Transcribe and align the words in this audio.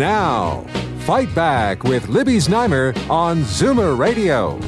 Now, 0.00 0.62
Fight 1.00 1.34
Back 1.34 1.84
with 1.84 2.08
Libby 2.08 2.38
Znaimer 2.38 2.96
on 3.10 3.42
Zoomer 3.42 3.98
Radio. 3.98 4.58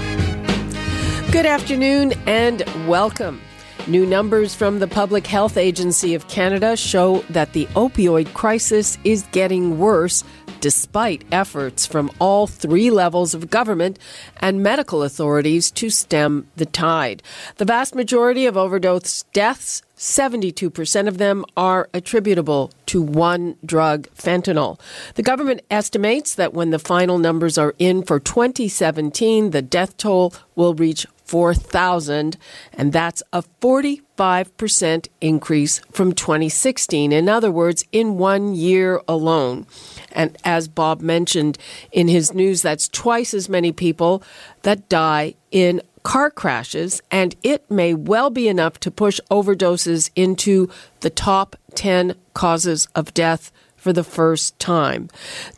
Good 1.33 1.47
afternoon 1.47 2.13
and 2.27 2.63
welcome. 2.87 3.41
New 3.87 4.05
numbers 4.05 4.55
from 4.55 4.79
the 4.79 4.87
Public 4.87 5.27
Health 5.27 5.57
Agency 5.57 6.15
of 6.15 6.29
Canada 6.29 6.77
show 6.77 7.21
that 7.31 7.55
the 7.55 7.65
opioid 7.69 8.35
crisis 8.35 8.99
is 9.05 9.23
getting 9.33 9.79
worse 9.79 10.23
despite 10.63 11.25
efforts 11.31 11.85
from 11.87 12.11
all 12.21 12.47
three 12.47 12.89
levels 12.91 13.35
of 13.35 13.51
government 13.51 13.99
and 14.41 14.63
medical 14.63 15.03
authorities 15.03 15.71
to 15.73 15.91
stem 15.91 16.47
the 16.57 16.65
tide. 16.65 17.23
The 17.57 17.67
vast 17.67 17.95
majority 17.95 18.47
of 18.47 18.57
overdose 18.57 19.25
deaths 19.35 19.83
72% 20.03 21.07
of 21.07 21.19
them 21.19 21.45
are 21.57 21.89
attributable 21.95 22.73
to 22.87 23.01
one 23.01 23.57
drug, 23.65 24.09
fentanyl. 24.09 24.81
The 25.15 25.23
government 25.23 25.63
estimates 25.71 26.35
that 26.35 26.53
when 26.53 26.71
the 26.71 26.81
final 26.81 27.19
numbers 27.19 27.57
are 27.57 27.75
in 27.79 28.03
for 28.03 28.19
2017, 28.19 29.51
the 29.51 29.63
death 29.63 29.97
toll 29.97 30.35
will 30.57 30.75
reach 30.75 31.07
4,000, 31.25 32.37
and 32.73 32.93
that's 32.93 33.23
a 33.33 33.43
45% 33.63 35.09
increase 35.21 35.79
from 35.91 36.13
2016. 36.13 37.13
In 37.13 37.29
other 37.29 37.51
words, 37.51 37.85
in 37.93 38.19
one 38.19 38.55
year 38.55 39.01
alone. 39.07 39.67
And 40.15 40.37
as 40.45 40.69
Bob 40.69 41.01
mentioned 41.01 41.59
in 41.91 42.09
his 42.09 42.33
news, 42.35 42.63
that's 42.63 42.89
twice 42.89 43.35
as 43.35 43.49
many 43.49 43.73
people 43.73 44.23
that 44.63 44.89
die 44.89 45.35
in 45.51 45.83
car 46.03 46.31
crashes, 46.31 47.01
and 47.11 47.37
it 47.43 47.71
may 47.71 47.95
well 47.95 48.31
be 48.31 48.49
enough 48.49 48.81
to 48.81 48.91
push 48.91 49.21
overdoses 49.31 50.11
into 50.17 50.69
the 51.01 51.11
top 51.11 51.57
10 51.75 52.15
causes 52.35 52.89
of 52.95 53.15
death 53.15 53.53
for 53.77 53.93
the 53.93 54.05
first 54.05 54.59
time. 54.59 55.09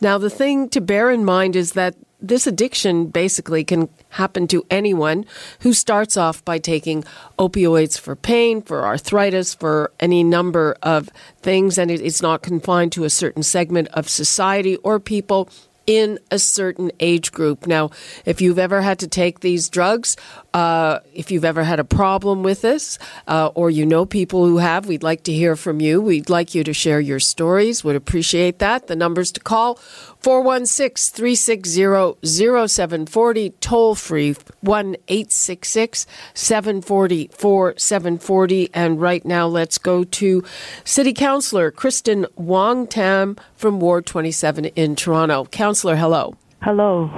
Now, 0.01 0.17
the 0.17 0.29
thing 0.29 0.69
to 0.69 0.81
bear 0.81 1.11
in 1.11 1.25
mind 1.25 1.55
is 1.55 1.73
that 1.73 1.95
this 2.21 2.47
addiction 2.47 3.07
basically 3.07 3.63
can 3.63 3.89
happen 4.09 4.47
to 4.47 4.65
anyone 4.69 5.25
who 5.59 5.73
starts 5.73 6.17
off 6.17 6.43
by 6.45 6.57
taking 6.57 7.03
opioids 7.37 7.99
for 7.99 8.15
pain, 8.15 8.61
for 8.61 8.85
arthritis, 8.85 9.53
for 9.53 9.91
any 9.99 10.23
number 10.23 10.75
of 10.81 11.09
things, 11.41 11.77
and 11.77 11.91
it's 11.91 12.21
not 12.21 12.41
confined 12.41 12.91
to 12.93 13.03
a 13.03 13.09
certain 13.09 13.43
segment 13.43 13.87
of 13.89 14.09
society 14.09 14.77
or 14.77 14.99
people 14.99 15.49
in 15.85 16.19
a 16.31 16.39
certain 16.39 16.91
age 16.99 17.31
group. 17.31 17.67
Now, 17.67 17.91
if 18.25 18.41
you've 18.41 18.59
ever 18.59 18.81
had 18.81 18.99
to 18.99 19.07
take 19.07 19.41
these 19.41 19.69
drugs, 19.69 20.17
uh, 20.55 21.01
if 21.13 21.31
you've 21.31 21.43
ever 21.43 21.65
had 21.65 21.81
a 21.81 21.83
problem 21.83 22.41
with 22.41 22.61
this, 22.61 22.97
uh, 23.27 23.51
or 23.55 23.69
you 23.69 23.85
know 23.85 24.05
people 24.05 24.45
who 24.45 24.57
have, 24.57 24.85
we'd 24.85 25.03
like 25.03 25.23
to 25.23 25.33
hear 25.33 25.57
from 25.57 25.81
you. 25.81 26.01
We'd 26.01 26.29
like 26.29 26.55
you 26.55 26.63
to 26.63 26.73
share 26.73 27.01
your 27.01 27.19
stories. 27.19 27.83
Would 27.83 27.97
appreciate 27.97 28.59
that. 28.59 28.87
The 28.87 28.95
numbers 28.95 29.33
to 29.33 29.41
call 29.41 29.75
416 30.21 31.13
360 31.13 32.65
0740, 32.67 33.49
toll 33.59 33.95
free 33.95 34.33
1 34.61 34.95
866 35.09 36.07
740 36.33 37.29
4740. 37.33 38.69
And 38.73 39.01
right 39.01 39.25
now, 39.25 39.47
let's 39.47 39.77
go 39.77 40.05
to 40.05 40.41
City 40.85 41.11
Councillor 41.11 41.69
Kristyn 41.69 42.27
Wong 42.37 42.87
Tam 42.87 43.35
from 43.57 43.81
Ward 43.81 44.05
27 44.05 44.63
in 44.67 44.95
Toronto. 44.95 45.43
Councillor, 45.47 45.97
hello. 45.97 46.37
Hello. 46.61 47.11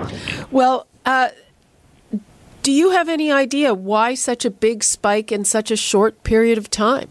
Well, 0.50 0.88
uh, 1.06 1.30
do 2.68 2.74
you 2.74 2.90
have 2.92 3.08
any 3.08 3.32
idea 3.32 3.74
why 3.74 4.14
such 4.14 4.44
a 4.44 4.50
big 4.50 4.84
spike 4.84 5.32
in 5.32 5.46
such 5.46 5.72
a 5.72 5.78
short 5.78 6.22
period 6.26 6.58
of 6.58 6.70
time? 6.70 7.08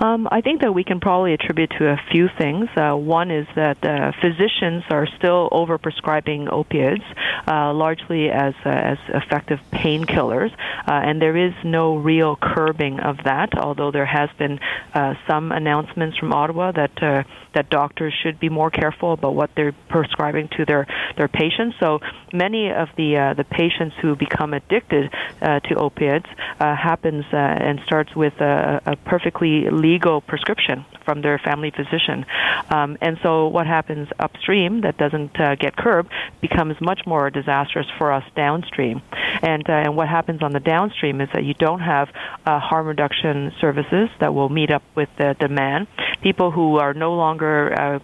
Um, 0.00 0.26
I 0.32 0.40
think 0.40 0.60
that 0.62 0.72
we 0.74 0.82
can 0.82 0.98
probably 0.98 1.34
attribute 1.34 1.70
to 1.78 1.86
a 1.86 1.96
few 2.10 2.28
things. 2.36 2.68
Uh, 2.76 2.96
one 2.96 3.30
is 3.30 3.46
that 3.54 3.78
uh, 3.84 4.10
physicians 4.20 4.82
are 4.90 5.06
still 5.18 5.48
overprescribing 5.50 6.48
opioids, 6.48 7.04
uh, 7.46 7.72
largely 7.72 8.30
as 8.30 8.54
uh, 8.64 8.68
as 8.68 8.98
effective 9.08 9.58
painkillers, 9.72 10.52
uh, 10.52 10.92
and 10.92 11.20
there 11.20 11.36
is 11.36 11.52
no 11.64 11.96
real 11.96 12.36
curbing 12.36 13.00
of 13.00 13.16
that. 13.24 13.58
Although 13.58 13.90
there 13.90 14.06
has 14.06 14.30
been 14.38 14.60
uh, 14.94 15.14
some 15.26 15.50
announcements 15.50 16.16
from 16.18 16.32
Ottawa 16.32 16.72
that 16.72 17.26
that 17.54 17.68
doctors 17.68 18.14
should 18.22 18.38
be 18.38 18.48
more 18.48 18.70
careful 18.70 19.12
about 19.12 19.34
what 19.34 19.50
they're 19.56 19.74
prescribing 19.88 20.48
to 20.56 20.64
their 20.64 20.86
their 21.16 21.28
patients. 21.28 21.76
So 21.80 21.98
many 22.32 22.70
of 22.70 22.88
the 22.96 23.34
the 23.36 23.44
patients 23.44 23.96
who 24.00 24.14
become 24.14 24.54
addicted 24.54 25.10
to 25.40 25.74
opiates 25.74 26.28
happens 26.58 27.24
and 27.32 27.80
starts 27.86 28.14
with 28.14 28.34
a, 28.40 28.80
a 28.86 28.96
perfectly 28.96 29.68
legal 29.70 30.20
prescription 30.20 30.84
from 31.04 31.22
their 31.22 31.38
family 31.38 31.72
physician. 31.72 32.24
Um, 32.70 32.96
and 33.00 33.18
so 33.22 33.48
what 33.48 33.66
happens 33.66 34.08
upstream 34.20 34.82
that 34.82 34.96
doesn't 34.96 35.34
get 35.34 35.76
curbed 35.76 36.10
becomes 36.40 36.80
much 36.80 37.00
more 37.06 37.31
disastrous 37.32 37.86
for 37.98 38.12
us 38.12 38.24
downstream. 38.36 39.02
And, 39.42 39.68
uh, 39.68 39.72
and 39.72 39.96
what 39.96 40.08
happens 40.08 40.42
on 40.42 40.52
the 40.52 40.60
downstream 40.60 41.20
is 41.20 41.28
that 41.32 41.44
you 41.44 41.54
don't 41.54 41.80
have 41.80 42.08
uh, 42.46 42.60
harm 42.60 42.86
reduction 42.86 43.52
services 43.60 44.08
that 44.20 44.34
will 44.34 44.48
meet 44.48 44.70
up 44.70 44.82
with 44.94 45.08
the 45.18 45.34
demand. 45.38 45.88
People 46.22 46.50
who 46.50 46.76
are 46.76 46.94
no 46.94 47.14
longer 47.14 47.72
uh, 47.72 47.98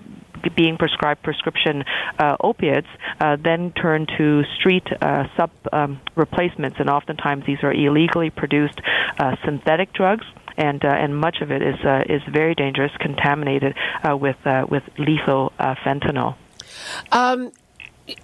being 0.54 0.76
prescribed 0.76 1.22
prescription 1.22 1.84
uh, 2.18 2.36
opiates 2.40 2.86
uh, 3.20 3.36
then 3.42 3.72
turn 3.72 4.06
to 4.18 4.42
street 4.58 4.86
uh, 5.00 5.24
sub 5.36 5.50
um, 5.72 6.00
replacements, 6.16 6.76
and 6.78 6.88
oftentimes 6.88 7.44
these 7.46 7.62
are 7.62 7.72
illegally 7.72 8.30
produced 8.30 8.80
uh, 9.18 9.36
synthetic 9.44 9.92
drugs 9.92 10.24
and 10.56 10.84
uh, 10.84 10.88
and 10.88 11.16
much 11.16 11.40
of 11.40 11.50
it 11.50 11.62
is 11.62 11.76
is 12.08 12.22
very 12.32 12.54
dangerous, 12.54 12.90
contaminated 12.98 13.76
with 14.04 14.36
with 14.68 14.82
lethal 14.98 15.52
fentanyl. 15.58 16.34
Um, 17.12 17.52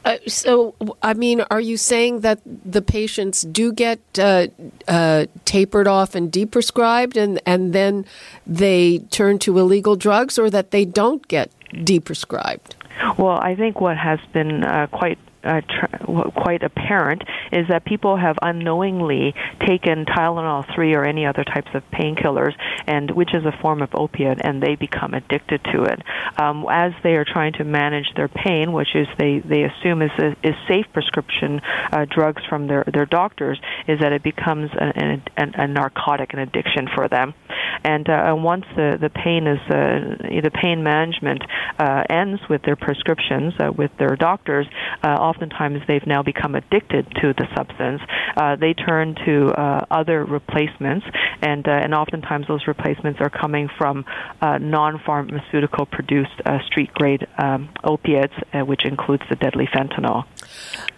uh, 0.05 0.19
so, 0.27 0.75
I 1.03 1.15
mean, 1.15 1.43
are 1.50 1.61
you 1.61 1.77
saying 1.77 2.21
that 2.21 2.41
the 2.45 2.83
patients 2.83 3.43
do 3.43 3.72
get 3.72 4.00
uh, 4.19 4.49
uh, 4.89 5.27
tapered 5.45 5.87
off 5.87 6.15
and 6.15 6.31
deprescribed, 6.33 7.17
and 7.17 7.41
and 7.47 7.72
then 7.72 8.06
they 8.47 8.99
turn 9.11 9.39
to 9.41 9.59
illegal 9.59 9.97
drugs, 9.97 10.39
or 10.39 10.50
that 10.50 10.71
they 10.71 10.84
don't 10.84 11.27
get 11.28 11.50
deprescribed? 11.72 12.75
Well, 13.19 13.39
I 13.39 13.55
think 13.55 13.81
what 13.81 13.97
has 13.97 14.21
been 14.33 14.65
uh, 14.65 14.87
quite 14.89 15.19
uh, 15.44 15.60
tr- 15.60 16.31
quite 16.31 16.62
apparent 16.62 17.22
is 17.53 17.69
that 17.69 17.84
people 17.84 18.16
have 18.16 18.37
unknowingly 18.43 19.34
taken 19.66 20.05
Tylenol 20.05 20.65
3 20.75 20.94
or 20.94 21.05
any 21.05 21.27
other 21.27 21.44
types 21.44 21.69
of 21.75 21.82
painkillers, 21.91 22.55
and 22.87 23.10
which 23.10 23.34
is 23.34 23.44
a 23.44 23.53
form 23.60 23.83
of 23.83 23.91
opiate, 23.94 24.38
and 24.43 24.62
they 24.62 24.75
become 24.75 25.15
addicted 25.15 25.62
to 25.72 25.84
it. 25.84 26.00
Um, 26.37 26.66
as 26.71 26.93
they 27.03 27.15
are 27.15 27.25
trying 27.25 27.53
to 27.54 27.65
manage 27.65 28.12
their 28.16 28.28
pain, 28.28 28.72
which 28.72 28.94
is 28.94 29.06
they, 29.19 29.41
they 29.41 29.65
assume 29.65 30.03
is, 30.03 30.10
a, 30.19 30.37
is 30.43 30.54
safe 30.69 30.87
prescription 30.93 31.60
uh, 31.93 32.06
drugs 32.09 32.43
from 32.49 32.66
their, 32.66 32.84
their 32.93 33.06
doctors, 33.06 33.60
is 33.87 34.00
that 34.00 34.12
it 34.12 34.22
becomes 34.22 34.71
a, 34.72 35.21
a, 35.37 35.62
a 35.62 35.66
narcotic, 35.66 36.33
an 36.33 36.38
addiction 36.41 36.88
for 36.94 37.09
them. 37.09 37.34
And, 37.83 38.09
uh, 38.09 38.35
once 38.37 38.67
the, 38.77 38.99
the 39.01 39.11
pain 39.11 39.47
is 39.47 39.59
uh, 39.71 40.41
the 40.43 40.51
pain 40.53 40.83
management 40.83 41.43
uh, 41.79 42.05
ends 42.11 42.41
with 42.49 42.62
their 42.62 42.77
prescriptions 42.77 43.55
uh, 43.59 43.73
with 43.73 43.91
their 43.99 44.17
doctors, 44.17 44.66
uh, 45.03 45.09
oftentimes 45.09 45.81
they've 45.89 46.07
now 46.07 46.22
become 46.22 46.54
addicted 46.54 47.07
to 47.22 47.33
the 47.33 47.47
substance. 47.57 48.03
Uh, 48.37 48.57
they 48.57 48.75
turn 48.75 49.15
to 49.25 49.48
uh, 49.48 49.84
other 49.91 50.25
replacements, 50.25 51.07
and 51.41 51.66
uh, 51.66 51.72
and 51.72 51.95
oftentimes 51.95 52.47
those 52.47 52.66
replacements 52.66 53.21
are 53.21 53.31
coming 53.31 53.69
from 53.78 54.04
uh, 54.41 54.59
non-pharmaceutical 54.59 55.87
produced 55.87 56.41
uh, 56.45 56.59
street-grade 56.66 57.27
um, 57.39 57.69
opiates, 57.83 58.34
uh, 58.53 58.60
which 58.60 58.84
includes 58.84 59.22
the 59.31 59.37
deadly 59.37 59.66
fentanyl. 59.66 60.25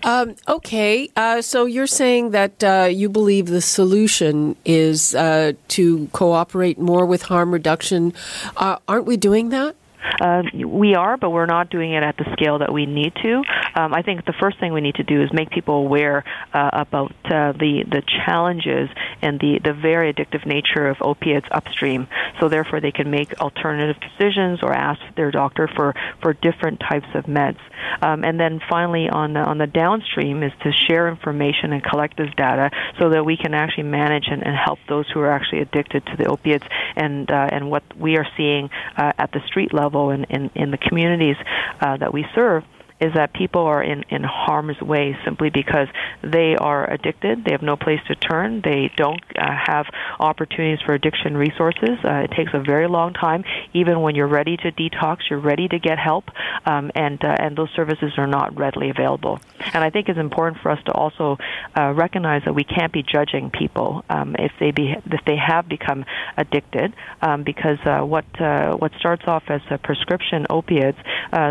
Um, 0.02 0.36
okay, 0.48 1.10
uh, 1.16 1.42
so 1.42 1.64
you're 1.64 1.86
saying 1.86 2.30
that 2.30 2.62
uh, 2.62 2.88
you 2.90 3.08
believe 3.08 3.46
the 3.46 3.60
solution 3.60 4.56
is 4.64 5.14
uh, 5.14 5.52
to 5.68 6.06
cooperate 6.12 6.78
more 6.78 7.04
with 7.06 7.22
harm 7.22 7.52
reduction. 7.52 8.12
Uh, 8.56 8.78
aren't 8.86 9.06
we 9.06 9.16
doing 9.16 9.48
that? 9.50 9.74
Uh, 10.20 10.42
we 10.64 10.94
are, 10.94 11.16
but 11.16 11.30
we're 11.30 11.46
not 11.46 11.70
doing 11.70 11.92
it 11.92 12.02
at 12.02 12.16
the 12.16 12.24
scale 12.32 12.58
that 12.58 12.72
we 12.72 12.86
need 12.86 13.14
to. 13.22 13.42
um, 13.74 13.94
I 13.94 14.02
think 14.02 14.24
the 14.24 14.34
first 14.40 14.58
thing 14.58 14.72
we 14.72 14.80
need 14.80 14.96
to 14.96 15.04
do 15.04 15.22
is 15.22 15.32
make 15.32 15.50
people 15.50 15.74
aware 15.74 16.24
uh, 16.52 16.70
about 16.72 17.12
uh, 17.24 17.52
the 17.52 17.84
the 17.90 18.02
challenges 18.24 18.88
and 19.22 19.38
the 19.40 19.60
the 19.62 19.72
very 19.72 20.12
addictive 20.12 20.46
nature 20.46 20.88
of 20.88 20.96
opiates 21.00 21.46
upstream. 21.50 22.08
So 22.40 22.48
therefore, 22.48 22.80
they 22.80 22.92
can 22.92 23.10
make 23.10 23.38
alternative 23.40 23.96
decisions 24.00 24.60
or 24.62 24.72
ask 24.72 25.00
their 25.16 25.30
doctor 25.30 25.68
for 25.68 25.94
for 26.22 26.32
different 26.32 26.80
types 26.80 27.08
of 27.14 27.24
meds. 27.24 27.58
Um, 28.02 28.24
and 28.24 28.38
then 28.38 28.60
finally, 28.68 29.08
on 29.08 29.34
the, 29.34 29.40
on 29.40 29.58
the 29.58 29.66
downstream, 29.66 30.42
is 30.42 30.52
to 30.62 30.72
share 30.72 31.08
information 31.08 31.72
and 31.72 31.82
collect 31.82 32.16
this 32.16 32.30
data 32.36 32.70
so 32.98 33.10
that 33.10 33.24
we 33.24 33.36
can 33.36 33.54
actually 33.54 33.84
manage 33.84 34.26
and, 34.28 34.44
and 34.44 34.56
help 34.56 34.78
those 34.88 35.08
who 35.12 35.20
are 35.20 35.30
actually 35.30 35.60
addicted 35.60 36.04
to 36.06 36.16
the 36.16 36.26
opiates 36.26 36.64
and 36.96 37.30
uh, 37.30 37.48
and 37.50 37.70
what 37.70 37.82
we 37.96 38.16
are 38.16 38.26
seeing 38.36 38.68
uh, 38.96 39.12
at 39.18 39.30
the 39.32 39.40
street 39.46 39.72
level 39.72 39.95
and 40.10 40.26
in, 40.30 40.50
in 40.54 40.70
the 40.70 40.78
communities 40.78 41.36
uh, 41.80 41.96
that 41.96 42.12
we 42.12 42.24
serve 42.34 42.62
is 43.00 43.12
that 43.14 43.32
people 43.34 43.62
are 43.62 43.82
in, 43.82 44.04
in 44.08 44.22
harm's 44.24 44.80
way 44.80 45.16
simply 45.24 45.50
because 45.50 45.88
they 46.22 46.56
are 46.56 46.90
addicted. 46.90 47.44
They 47.44 47.52
have 47.52 47.62
no 47.62 47.76
place 47.76 48.00
to 48.08 48.14
turn. 48.14 48.62
They 48.64 48.90
don't 48.96 49.22
uh, 49.36 49.54
have 49.66 49.86
opportunities 50.18 50.80
for 50.84 50.94
addiction 50.94 51.36
resources. 51.36 51.98
Uh, 52.02 52.24
it 52.24 52.30
takes 52.30 52.52
a 52.54 52.60
very 52.60 52.88
long 52.88 53.12
time. 53.12 53.44
Even 53.74 54.00
when 54.00 54.14
you're 54.14 54.26
ready 54.26 54.56
to 54.56 54.72
detox, 54.72 55.18
you're 55.28 55.38
ready 55.38 55.68
to 55.68 55.78
get 55.78 55.98
help, 55.98 56.24
um, 56.64 56.90
and 56.94 57.22
uh, 57.22 57.36
and 57.38 57.56
those 57.56 57.70
services 57.76 58.12
are 58.16 58.26
not 58.26 58.56
readily 58.56 58.90
available. 58.90 59.40
And 59.74 59.84
I 59.84 59.90
think 59.90 60.08
it's 60.08 60.18
important 60.18 60.62
for 60.62 60.70
us 60.70 60.82
to 60.84 60.92
also 60.92 61.36
uh, 61.76 61.92
recognize 61.92 62.42
that 62.44 62.54
we 62.54 62.64
can't 62.64 62.92
be 62.92 63.02
judging 63.02 63.50
people 63.50 64.04
um, 64.08 64.36
if 64.38 64.52
they 64.58 64.70
be 64.70 64.94
if 65.06 65.20
they 65.26 65.36
have 65.36 65.68
become 65.68 66.04
addicted, 66.36 66.94
um, 67.20 67.42
because 67.42 67.78
uh, 67.84 68.00
what 68.00 68.24
uh, 68.40 68.74
what 68.76 68.92
starts 68.98 69.24
off 69.26 69.44
as 69.48 69.60
a 69.70 69.78
prescription 69.78 70.46
opiates 70.48 70.98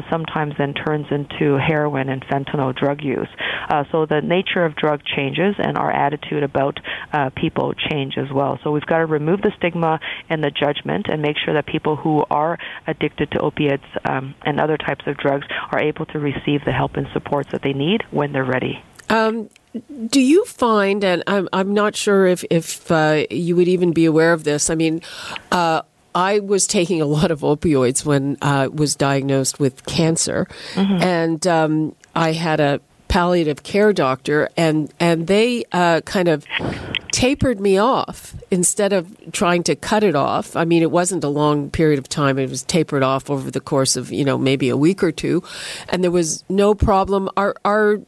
sometimes 0.10 0.54
then 0.58 0.74
turns 0.74 1.08
into 1.12 1.35
to 1.40 1.58
heroin 1.58 2.10
and 2.10 2.24
fentanyl 2.26 2.76
drug 2.76 3.02
use. 3.02 3.28
Uh, 3.70 3.84
so 3.92 4.06
the 4.06 4.22
nature 4.22 4.64
of 4.66 4.76
drug 4.76 5.02
changes 5.04 5.56
and 5.58 5.78
our 5.78 5.92
attitude 5.92 6.44
about 6.44 6.80
uh, 7.14 7.30
people 7.36 7.74
change 7.74 8.18
as 8.18 8.32
well. 8.32 8.60
So 8.64 8.72
we've 8.72 8.86
got 8.86 9.00
to 9.00 9.06
remove 9.06 9.42
the 9.42 9.52
stigma 9.58 10.00
and 10.30 10.44
the 10.44 10.52
judgment 10.52 11.08
and 11.10 11.22
make 11.22 11.38
sure 11.44 11.54
that 11.54 11.66
people 11.66 11.96
who 11.96 12.24
are 12.30 12.58
addicted 12.88 13.32
to 13.32 13.40
opiates 13.40 13.86
um, 14.08 14.36
and 14.44 14.60
other 14.60 14.78
types 14.78 15.06
of 15.08 15.18
drugs 15.18 15.48
are 15.72 15.82
able 15.82 16.06
to 16.08 16.20
receive 16.20 16.64
the 16.66 16.72
help 16.72 16.96
and 16.96 17.08
supports 17.14 17.52
that 17.52 17.62
they 17.62 17.74
need 17.74 18.04
when 18.12 18.32
they're 18.32 18.46
ready. 18.46 18.84
Um, 19.10 19.50
do 20.08 20.22
you 20.22 20.46
find, 20.46 21.04
and 21.04 21.24
I'm, 21.28 21.48
I'm 21.54 21.74
not 21.74 21.96
sure 21.96 22.26
if, 22.26 22.44
if 22.50 22.90
uh, 22.92 23.26
you 23.30 23.56
would 23.56 23.68
even 23.68 23.92
be 23.92 24.06
aware 24.06 24.34
of 24.34 24.44
this, 24.44 24.70
I 24.70 24.76
mean, 24.76 25.02
uh, 25.52 25.82
I 26.16 26.40
was 26.40 26.66
taking 26.66 27.02
a 27.02 27.06
lot 27.06 27.30
of 27.30 27.42
opioids 27.42 28.06
when 28.06 28.38
I 28.42 28.68
was 28.68 28.96
diagnosed 28.96 29.60
with 29.60 29.86
cancer, 29.86 30.48
mm-hmm. 30.74 31.04
and 31.04 31.46
um, 31.46 31.96
I 32.16 32.32
had 32.32 32.62
a 32.62 32.80
palliative 33.10 33.64
care 33.64 33.94
doctor, 33.94 34.50
and 34.56 34.92
and 35.00 35.28
they 35.28 35.66
uh, 35.74 36.02
kind 36.02 36.30
of 36.30 36.46
tapered 37.12 37.60
me 37.60 37.78
off 37.78 38.36
instead 38.50 38.94
of 38.94 39.16
trying 39.32 39.64
to 39.64 39.76
cut 39.76 40.04
it 40.04 40.16
off. 40.16 40.56
I 40.56 40.66
mean, 40.66 40.82
it 40.82 40.92
wasn't 40.92 41.24
a 41.24 41.30
long 41.30 41.70
period 41.70 42.00
of 42.00 42.08
time; 42.08 42.40
it 42.40 42.50
was 42.50 42.64
tapered 42.64 43.04
off 43.04 43.30
over 43.30 43.52
the 43.52 43.62
course 43.62 43.98
of 43.98 44.12
you 44.12 44.24
know 44.24 44.38
maybe 44.38 44.70
a 44.70 44.78
week 44.78 45.04
or 45.04 45.12
two, 45.12 45.44
and 45.90 46.04
there 46.04 46.12
was 46.12 46.46
no 46.50 46.74
problem. 46.74 47.30
Our 47.36 47.56
our 47.66 48.00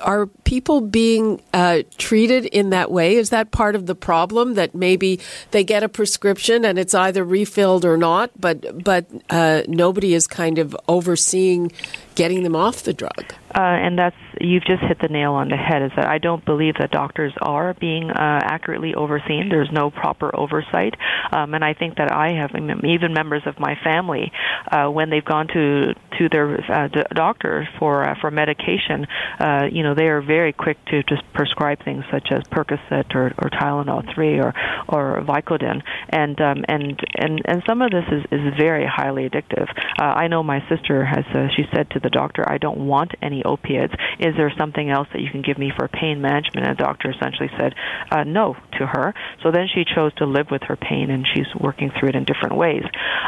are 0.00 0.26
people 0.26 0.80
being 0.80 1.40
uh, 1.52 1.82
treated 1.98 2.46
in 2.46 2.70
that 2.70 2.90
way? 2.90 3.16
Is 3.16 3.30
that 3.30 3.50
part 3.50 3.74
of 3.74 3.86
the 3.86 3.94
problem 3.94 4.54
that 4.54 4.74
maybe 4.74 5.20
they 5.50 5.64
get 5.64 5.82
a 5.82 5.88
prescription 5.88 6.64
and 6.64 6.78
it's 6.78 6.94
either 6.94 7.24
refilled 7.24 7.84
or 7.84 7.96
not, 7.96 8.30
but 8.38 8.82
but 8.82 9.06
uh, 9.30 9.62
nobody 9.68 10.14
is 10.14 10.26
kind 10.26 10.58
of 10.58 10.76
overseeing 10.88 11.72
getting 12.14 12.42
them 12.42 12.56
off 12.56 12.82
the 12.82 12.92
drug? 12.92 13.32
Uh, 13.54 13.60
and 13.60 13.98
that's 13.98 14.16
you've 14.40 14.64
just 14.64 14.82
hit 14.82 14.98
the 15.00 15.08
nail 15.08 15.32
on 15.32 15.48
the 15.48 15.56
head. 15.56 15.82
Is 15.82 15.90
that 15.96 16.06
I 16.06 16.18
don't 16.18 16.44
believe 16.44 16.74
that 16.78 16.90
doctors 16.90 17.32
are 17.40 17.74
being 17.74 18.10
uh, 18.10 18.40
accurately 18.42 18.94
overseen. 18.94 19.48
There's 19.48 19.70
no 19.72 19.90
proper 19.90 20.34
oversight, 20.34 20.94
um, 21.32 21.54
and 21.54 21.64
I 21.64 21.74
think 21.74 21.96
that 21.96 22.12
I 22.12 22.32
have 22.32 22.50
even 22.54 23.12
members 23.12 23.42
of 23.46 23.58
my 23.58 23.76
family 23.82 24.32
uh, 24.70 24.88
when 24.88 25.10
they've 25.10 25.24
gone 25.24 25.48
to 25.48 25.94
to 26.20 26.28
their 26.28 26.48
uh, 26.70 26.88
doctor 27.14 27.68
for 27.78 28.08
uh, 28.08 28.14
for 28.20 28.30
medication. 28.30 29.06
Uh, 29.38 29.66
you 29.70 29.82
know, 29.82 29.94
they 29.94 30.06
are 30.06 30.22
very 30.22 30.52
quick 30.52 30.78
to 30.86 31.02
just 31.02 31.22
prescribe 31.34 31.84
things 31.84 32.04
such 32.10 32.28
as 32.30 32.44
Percocet 32.44 33.14
or, 33.14 33.34
or 33.38 33.50
Tylenol 33.50 34.02
three 34.14 34.38
or 34.38 34.54
or 34.88 35.22
Vicodin, 35.22 35.82
and 36.08 36.40
um, 36.40 36.64
and 36.68 36.98
and 37.16 37.42
and 37.44 37.62
some 37.68 37.82
of 37.82 37.90
this 37.90 38.04
is 38.10 38.24
is 38.30 38.54
very 38.56 38.86
highly 38.86 39.28
addictive. 39.28 39.68
Uh, 40.00 40.04
I 40.04 40.28
know 40.28 40.42
my 40.42 40.60
sister 40.68 41.04
has. 41.04 41.24
Uh, 41.34 41.48
she 41.56 41.64
said 41.74 41.90
to 41.90 42.00
the 42.00 42.10
doctor, 42.10 42.44
"I 42.48 42.58
don't 42.58 42.86
want 42.86 43.12
any." 43.20 43.40
opiates. 43.50 43.94
Is 44.18 44.34
there 44.36 44.52
something 44.58 44.90
else 44.90 45.08
that 45.12 45.20
you 45.20 45.30
can 45.30 45.42
give 45.42 45.58
me 45.58 45.72
for 45.76 45.88
pain 45.88 46.20
management? 46.20 46.66
And 46.66 46.78
the 46.78 46.82
doctor 46.82 47.10
essentially 47.10 47.50
said 47.58 47.74
uh, 48.10 48.24
no 48.24 48.56
to 48.78 48.86
her. 48.86 49.14
So 49.42 49.50
then 49.50 49.66
she 49.72 49.84
chose 49.84 50.14
to 50.14 50.26
live 50.26 50.46
with 50.50 50.62
her 50.64 50.76
pain, 50.76 51.10
and 51.10 51.26
she's 51.26 51.48
working 51.58 51.90
through 51.98 52.10
it 52.10 52.16
in 52.16 52.24
different 52.24 52.56
ways. 52.56 52.84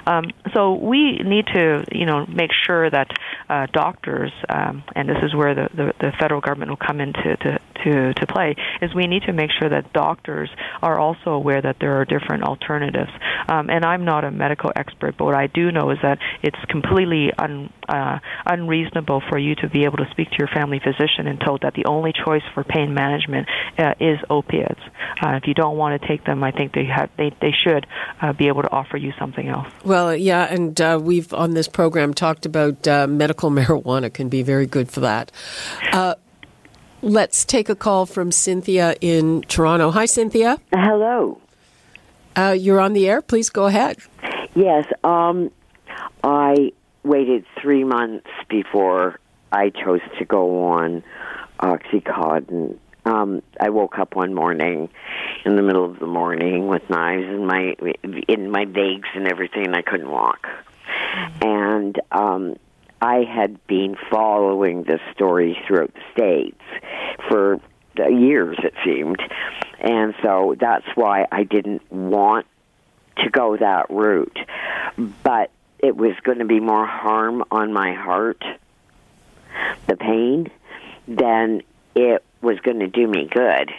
Um, 0.06 0.30
so 0.54 0.74
we 0.74 1.18
need 1.18 1.46
to, 1.54 1.84
you 1.92 2.06
know, 2.06 2.26
make 2.26 2.50
sure 2.66 2.81
that 2.90 3.11
uh, 3.49 3.67
doctors, 3.73 4.32
um, 4.49 4.82
and 4.94 5.08
this 5.08 5.19
is 5.23 5.34
where 5.34 5.55
the, 5.55 5.69
the, 5.75 5.93
the 6.00 6.12
federal 6.19 6.40
government 6.40 6.70
will 6.70 6.76
come 6.76 7.00
into 7.00 7.37
to, 7.37 7.58
to, 7.84 8.14
to 8.14 8.26
play, 8.26 8.55
is 8.81 8.94
we 8.94 9.06
need 9.06 9.23
to 9.23 9.32
make 9.32 9.50
sure 9.58 9.69
that 9.69 9.93
doctors 9.93 10.50
are 10.82 10.99
also 10.99 11.31
aware 11.31 11.61
that 11.61 11.76
there 11.81 12.00
are 12.00 12.05
different 12.05 12.44
alternatives. 12.44 13.11
Um, 13.49 13.70
and 13.70 13.84
I'm 13.84 14.05
not 14.05 14.25
a 14.25 14.31
medical 14.31 14.73
expert, 14.76 15.17
but 15.19 15.25
what 15.25 15.34
I 15.34 15.46
do 15.46 15.73
know 15.73 15.90
is 15.90 15.99
that 16.02 16.19
it's 16.43 16.58
completely 16.69 17.32
un, 17.38 17.73
uh, 17.88 18.19
unreasonable 18.46 19.23
for 19.29 19.38
you 19.38 19.55
to 19.56 19.69
be 19.69 19.84
able 19.84 19.99
to 19.99 20.08
speak 20.11 20.31
to 20.31 20.37
your 20.38 20.49
family 20.49 20.81
physician 20.82 21.26
and 21.26 21.40
told 21.40 21.62
that 21.62 21.75
the 21.75 21.84
only 21.87 22.12
choice 22.12 22.43
for 22.55 22.64
pain 22.64 22.94
management 22.94 23.49
uh, 23.79 23.94
is 24.00 24.19
opiates. 24.31 24.81
Uh, 25.23 25.32
if 25.32 25.46
you 25.46 25.55
don't 25.55 25.76
want 25.76 26.00
to 26.00 26.08
take 26.08 26.25
them, 26.25 26.43
I 26.43 26.50
think 26.50 26.73
they 26.73 26.84
have 26.84 27.11
they 27.17 27.31
they 27.40 27.52
should 27.52 27.87
uh, 28.20 28.32
be 28.32 28.49
able 28.49 28.62
to 28.62 28.70
offer 28.70 28.96
you 28.96 29.12
something 29.19 29.49
else. 29.49 29.69
Well, 29.84 30.14
yeah, 30.14 30.52
and 30.52 30.81
uh, 30.81 31.00
we've 31.02 31.32
on 31.34 31.55
this 31.55 31.69
program 31.69 32.14
talked 32.14 32.46
about 32.46 32.71
uh, 32.86 33.06
medical 33.06 33.50
marijuana 33.58 34.12
can 34.12 34.28
be 34.28 34.42
very 34.42 34.66
good 34.66 34.90
for 34.90 35.00
that. 35.00 35.32
Uh, 35.92 36.14
let's 37.02 37.44
take 37.44 37.69
a 37.69 37.74
call 37.74 38.06
from 38.06 38.32
Cynthia 38.32 38.94
in 39.00 39.42
Toronto. 39.42 39.90
Hi, 39.90 40.06
Cynthia. 40.06 40.58
Hello. 40.72 41.40
you're 42.36 42.80
on 42.80 42.92
the 42.92 43.08
air. 43.08 43.22
Please 43.22 43.50
go 43.50 43.66
ahead. 43.66 43.98
Yes. 44.54 44.86
Um, 45.02 45.50
I 46.22 46.72
waited 47.02 47.44
three 47.60 47.84
months 47.84 48.28
before 48.48 49.19
I 49.50 49.70
chose 49.70 50.00
to 50.19 50.24
go 50.24 50.64
on 50.66 51.02
Oxycontin. 51.60 52.78
Um, 53.04 53.42
I 53.60 53.70
woke 53.70 53.98
up 53.98 54.14
one 54.14 54.32
morning 54.32 54.88
in 55.44 55.56
the 55.56 55.62
middle 55.62 55.84
of 55.84 55.98
the 55.98 56.06
morning 56.06 56.69
with 56.69 56.88
knives 56.88 57.24
in 57.24 57.46
my 57.46 57.74
in 58.28 58.50
my 58.50 58.64
legs 58.64 59.08
and 59.14 59.26
everything. 59.26 59.66
And 59.66 59.76
I 59.76 59.82
couldn't 59.82 60.10
walk. 60.10 60.46
And 61.40 62.00
um, 62.10 62.56
I 63.00 63.24
had 63.24 63.64
been 63.66 63.96
following 64.10 64.84
this 64.84 65.00
story 65.14 65.58
throughout 65.66 65.92
the 65.94 66.02
states 66.12 66.60
for 67.28 67.60
years, 67.96 68.58
it 68.62 68.74
seemed, 68.84 69.20
and 69.81 70.14
so 70.22 70.54
that's 70.58 70.86
why 70.94 71.26
I 71.31 71.44
didn't 71.44 71.90
want 71.90 72.46
to 73.19 73.31
go 73.31 73.56
that 73.56 73.90
route. 73.90 74.38
But 75.22 75.50
it 75.78 75.96
was 75.96 76.14
going 76.22 76.38
to 76.38 76.44
be 76.44 76.60
more 76.60 76.86
harm 76.86 77.44
on 77.50 77.72
my 77.72 77.92
heart 77.92 78.42
the 79.86 79.96
pain, 79.96 80.50
then 81.06 81.62
it 81.94 82.24
was 82.40 82.58
going 82.60 82.78
to 82.81 82.88
do 82.88 83.06
me 83.06 83.28
good. 83.31 83.70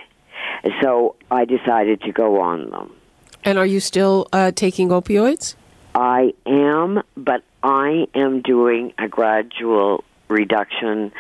So 0.82 1.16
I 1.32 1.46
decided 1.46 2.02
to 2.02 2.12
go 2.12 2.42
on 2.42 2.70
them. 2.70 2.96
And 3.44 3.58
are 3.58 3.66
you 3.66 3.80
still 3.80 4.28
uh, 4.32 4.52
taking 4.52 4.90
opioids? 4.90 5.56
I 5.96 6.34
am, 6.46 7.04
but 7.16 7.44
I 7.62 8.08
am 8.16 8.42
doing 8.42 8.94
a 8.98 9.08
gradual 9.08 10.04
reduction 10.28 11.12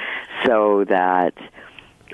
so 0.46 0.84
that, 0.86 1.34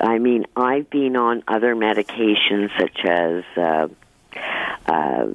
I 0.01 0.19
mean, 0.19 0.45
I've 0.55 0.89
been 0.89 1.15
on 1.15 1.43
other 1.47 1.75
medications 1.75 2.69
such 2.77 3.05
as 3.05 3.43
uh, 3.57 3.87
uh, 4.87 5.25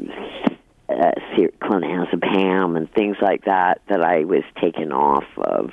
uh, 0.89 1.13
clonazepam 1.63 2.77
and 2.77 2.93
things 2.93 3.17
like 3.21 3.47
that 3.47 3.81
that 3.89 4.03
I 4.03 4.25
was 4.25 4.43
taken 4.61 4.93
off 4.93 5.25
of, 5.39 5.73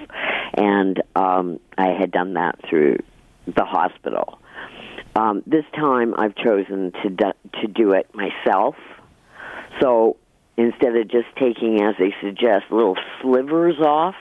and 0.53 1.01
um, 1.15 1.59
I 1.77 1.89
had 1.89 2.11
done 2.11 2.35
that 2.35 2.59
through 2.69 2.97
the 3.45 3.65
hospital. 3.65 4.39
Um, 5.15 5.43
this 5.45 5.65
time, 5.75 6.15
I've 6.17 6.35
chosen 6.35 6.93
to 7.03 7.09
do, 7.09 7.31
to 7.61 7.67
do 7.67 7.91
it 7.91 8.09
myself. 8.15 8.75
So 9.81 10.15
instead 10.61 10.95
of 10.95 11.07
just 11.07 11.27
taking, 11.37 11.81
as 11.81 11.95
they 11.97 12.13
suggest, 12.21 12.65
little 12.71 12.97
slivers 13.21 13.79
off, 13.79 14.15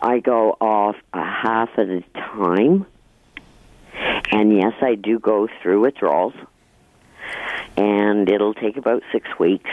I 0.00 0.18
go 0.18 0.56
off 0.60 0.96
a 1.12 1.24
half 1.24 1.70
at 1.78 1.88
a 1.88 2.02
time. 2.14 2.86
And 4.32 4.56
yes, 4.56 4.72
I 4.82 4.96
do 4.96 5.18
go 5.18 5.48
through 5.62 5.80
withdrawals, 5.80 6.34
and 7.76 8.28
it'll 8.28 8.54
take 8.54 8.76
about 8.76 9.02
six 9.12 9.28
weeks 9.38 9.70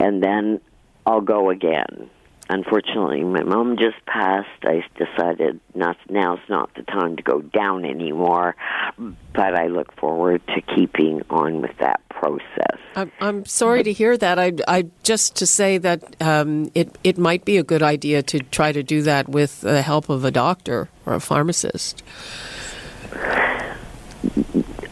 and 0.00 0.22
then 0.22 0.60
I'll 1.06 1.20
go 1.20 1.50
again. 1.50 2.10
Unfortunately, 2.50 3.22
my 3.22 3.42
mom 3.42 3.76
just 3.76 4.04
passed. 4.06 4.48
I 4.62 4.82
decided 4.96 5.60
not 5.74 5.96
now's 6.08 6.40
not 6.48 6.74
the 6.74 6.82
time 6.82 7.16
to 7.16 7.22
go 7.22 7.40
down 7.40 7.84
anymore, 7.84 8.56
but 8.98 9.54
I 9.54 9.68
look 9.68 9.94
forward 9.96 10.42
to 10.48 10.60
keeping 10.60 11.22
on 11.30 11.62
with 11.62 11.76
that 11.78 12.00
process. 12.08 12.78
I'm, 12.96 13.12
I'm 13.20 13.44
sorry 13.46 13.82
to 13.84 13.92
hear 13.92 14.16
that. 14.16 14.38
I, 14.38 14.52
I 14.66 14.86
just 15.02 15.36
to 15.36 15.46
say 15.46 15.78
that 15.78 16.20
um, 16.20 16.70
it 16.74 16.98
it 17.04 17.18
might 17.18 17.44
be 17.44 17.56
a 17.56 17.62
good 17.62 17.82
idea 17.82 18.22
to 18.24 18.40
try 18.40 18.72
to 18.72 18.82
do 18.82 19.02
that 19.02 19.28
with 19.28 19.60
the 19.60 19.82
help 19.82 20.08
of 20.08 20.24
a 20.24 20.30
doctor 20.30 20.88
or 21.06 21.14
a 21.14 21.20
pharmacist. 21.20 22.02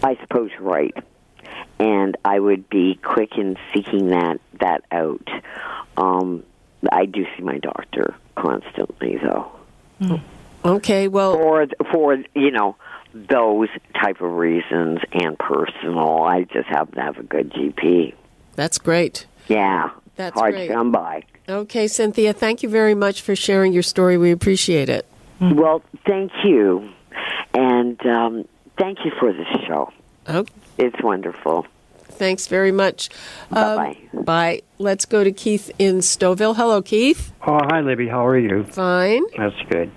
I 0.03 0.17
suppose 0.21 0.51
right, 0.61 0.97
and 1.81 2.17
I 2.25 2.39
would 2.39 2.69
be 2.69 2.95
quick 3.03 3.37
in 3.37 3.57
seeking 3.75 4.09
that 4.09 4.41
that 4.61 4.85
out. 4.93 5.29
Um, 5.97 6.45
I 6.93 7.07
do 7.07 7.25
see 7.37 7.43
my 7.43 7.59
doctor 7.59 8.15
constantly, 8.37 9.19
though. 9.23 9.51
Mm. 10.01 10.21
Okay, 10.65 11.09
well, 11.09 11.33
for 11.35 11.67
for 11.93 12.17
you 12.35 12.51
know 12.51 12.77
those 13.15 13.69
type 13.95 14.21
of 14.21 14.33
reasons 14.33 15.01
and 15.13 15.39
personal, 15.39 16.23
I 16.23 16.45
just 16.45 16.69
happen 16.69 16.95
to 16.95 17.03
have 17.03 17.19
a 17.19 17.23
good 17.23 17.53
GP. 17.53 18.15
That's 18.55 18.79
great. 18.79 19.27
Yeah, 19.47 19.91
that's 20.17 20.39
hard 20.39 20.55
great. 20.55 20.69
to 20.69 20.75
come 20.75 20.93
by. 20.93 21.23
Okay, 21.49 21.87
Cynthia, 21.89 22.33
thank 22.33 22.63
you 22.63 22.69
very 22.69 22.95
much 22.95 23.23
for 23.23 23.35
sharing 23.35 23.73
your 23.73 23.83
story. 23.83 24.19
We 24.19 24.31
appreciate 24.31 24.89
it. 24.89 25.07
Well, 25.41 25.83
thank 26.05 26.33
you, 26.45 26.91
and 27.55 28.05
um, 28.07 28.49
thank 28.77 29.05
you 29.05 29.13
for 29.19 29.33
the 29.33 29.45
show. 29.67 29.93
Okay. 30.29 30.53
It's 30.77 31.03
wonderful. 31.03 31.67
Thanks 32.19 32.47
very 32.49 32.73
much. 32.73 33.09
Bye 33.51 33.97
um, 34.13 34.25
bye. 34.25 34.63
Let's 34.79 35.05
go 35.05 35.25
to 35.25 35.33
Keith 35.33 35.71
in 35.79 35.99
Stouffville. 35.99 36.57
Hello, 36.57 36.83
Keith. 36.83 37.33
Oh, 37.47 37.59
hi, 37.71 37.81
Libby. 37.81 38.09
How 38.09 38.27
are 38.27 38.39
you? 38.39 38.65
Fine. 38.65 39.25
That's 39.37 39.61
good. 39.71 39.91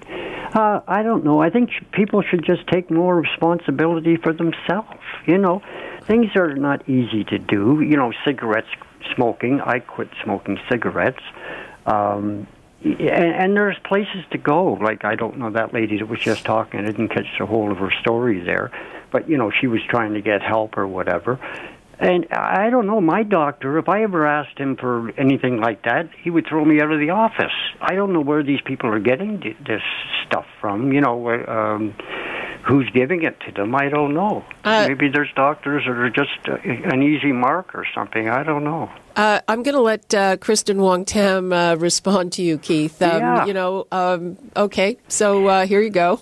Uh, 0.53 0.81
I 0.87 1.01
don't 1.01 1.23
know. 1.23 1.41
I 1.41 1.49
think 1.49 1.71
people 1.91 2.21
should 2.21 2.45
just 2.45 2.67
take 2.67 2.91
more 2.91 3.15
responsibility 3.15 4.17
for 4.17 4.33
themselves. 4.33 4.99
You 5.25 5.37
know, 5.37 5.61
things 6.03 6.35
are 6.35 6.55
not 6.55 6.87
easy 6.89 7.23
to 7.25 7.39
do. 7.39 7.81
You 7.81 7.97
know, 7.97 8.11
cigarettes, 8.25 8.67
smoking. 9.15 9.61
I 9.61 9.79
quit 9.79 10.09
smoking 10.23 10.59
cigarettes. 10.69 11.23
Um, 11.85 12.47
and, 12.83 12.99
and 12.99 13.55
there's 13.55 13.77
places 13.85 14.25
to 14.31 14.37
go. 14.37 14.73
Like 14.73 15.05
I 15.05 15.15
don't 15.15 15.37
know 15.37 15.51
that 15.51 15.73
lady 15.73 15.97
that 15.99 16.07
was 16.07 16.19
just 16.19 16.43
talking. 16.43 16.79
I 16.79 16.85
didn't 16.85 17.09
catch 17.09 17.27
the 17.39 17.45
whole 17.45 17.71
of 17.71 17.77
her 17.77 17.91
story 18.01 18.39
there, 18.43 18.71
but 19.11 19.29
you 19.29 19.37
know 19.37 19.51
she 19.51 19.67
was 19.67 19.81
trying 19.87 20.13
to 20.13 20.21
get 20.21 20.41
help 20.41 20.77
or 20.77 20.87
whatever. 20.87 21.39
And 22.01 22.25
I 22.31 22.71
don't 22.71 22.87
know, 22.87 22.99
my 22.99 23.21
doctor, 23.21 23.77
if 23.77 23.87
I 23.87 24.01
ever 24.01 24.25
asked 24.25 24.57
him 24.57 24.75
for 24.75 25.11
anything 25.19 25.61
like 25.61 25.83
that, 25.83 26.09
he 26.23 26.31
would 26.31 26.47
throw 26.47 26.65
me 26.65 26.81
out 26.81 26.91
of 26.91 26.99
the 26.99 27.11
office. 27.11 27.53
I 27.79 27.93
don't 27.93 28.11
know 28.11 28.21
where 28.21 28.41
these 28.41 28.59
people 28.65 28.89
are 28.89 28.99
getting 28.99 29.39
this 29.67 29.83
stuff 30.25 30.45
from, 30.59 30.91
you 30.91 30.99
know, 30.99 31.29
um, 31.47 31.93
who's 32.67 32.89
giving 32.91 33.23
it 33.23 33.39
to 33.41 33.51
them, 33.51 33.75
I 33.75 33.89
don't 33.89 34.15
know. 34.15 34.43
Uh, 34.63 34.85
Maybe 34.87 35.09
there's 35.09 35.29
doctors 35.35 35.83
that 35.85 35.91
are 35.91 36.09
just 36.09 36.31
uh, 36.47 36.57
an 36.63 37.03
easy 37.03 37.31
mark 37.31 37.75
or 37.75 37.85
something, 37.93 38.29
I 38.29 38.41
don't 38.43 38.63
know. 38.63 38.89
Uh, 39.15 39.41
I'm 39.47 39.61
going 39.61 39.75
to 39.75 39.81
let 39.81 40.13
uh, 40.13 40.37
Kristyn 40.37 40.81
Wong 40.81 41.05
Tam 41.05 41.53
uh, 41.53 41.75
respond 41.75 42.33
to 42.33 42.41
you, 42.41 42.57
Keith. 42.57 42.99
Um, 43.01 43.19
yeah. 43.19 43.45
You 43.45 43.53
know, 43.53 43.87
um, 43.91 44.37
okay, 44.55 44.97
so 45.07 45.45
uh, 45.47 45.65
here 45.67 45.81
you 45.81 45.89
go. 45.91 46.21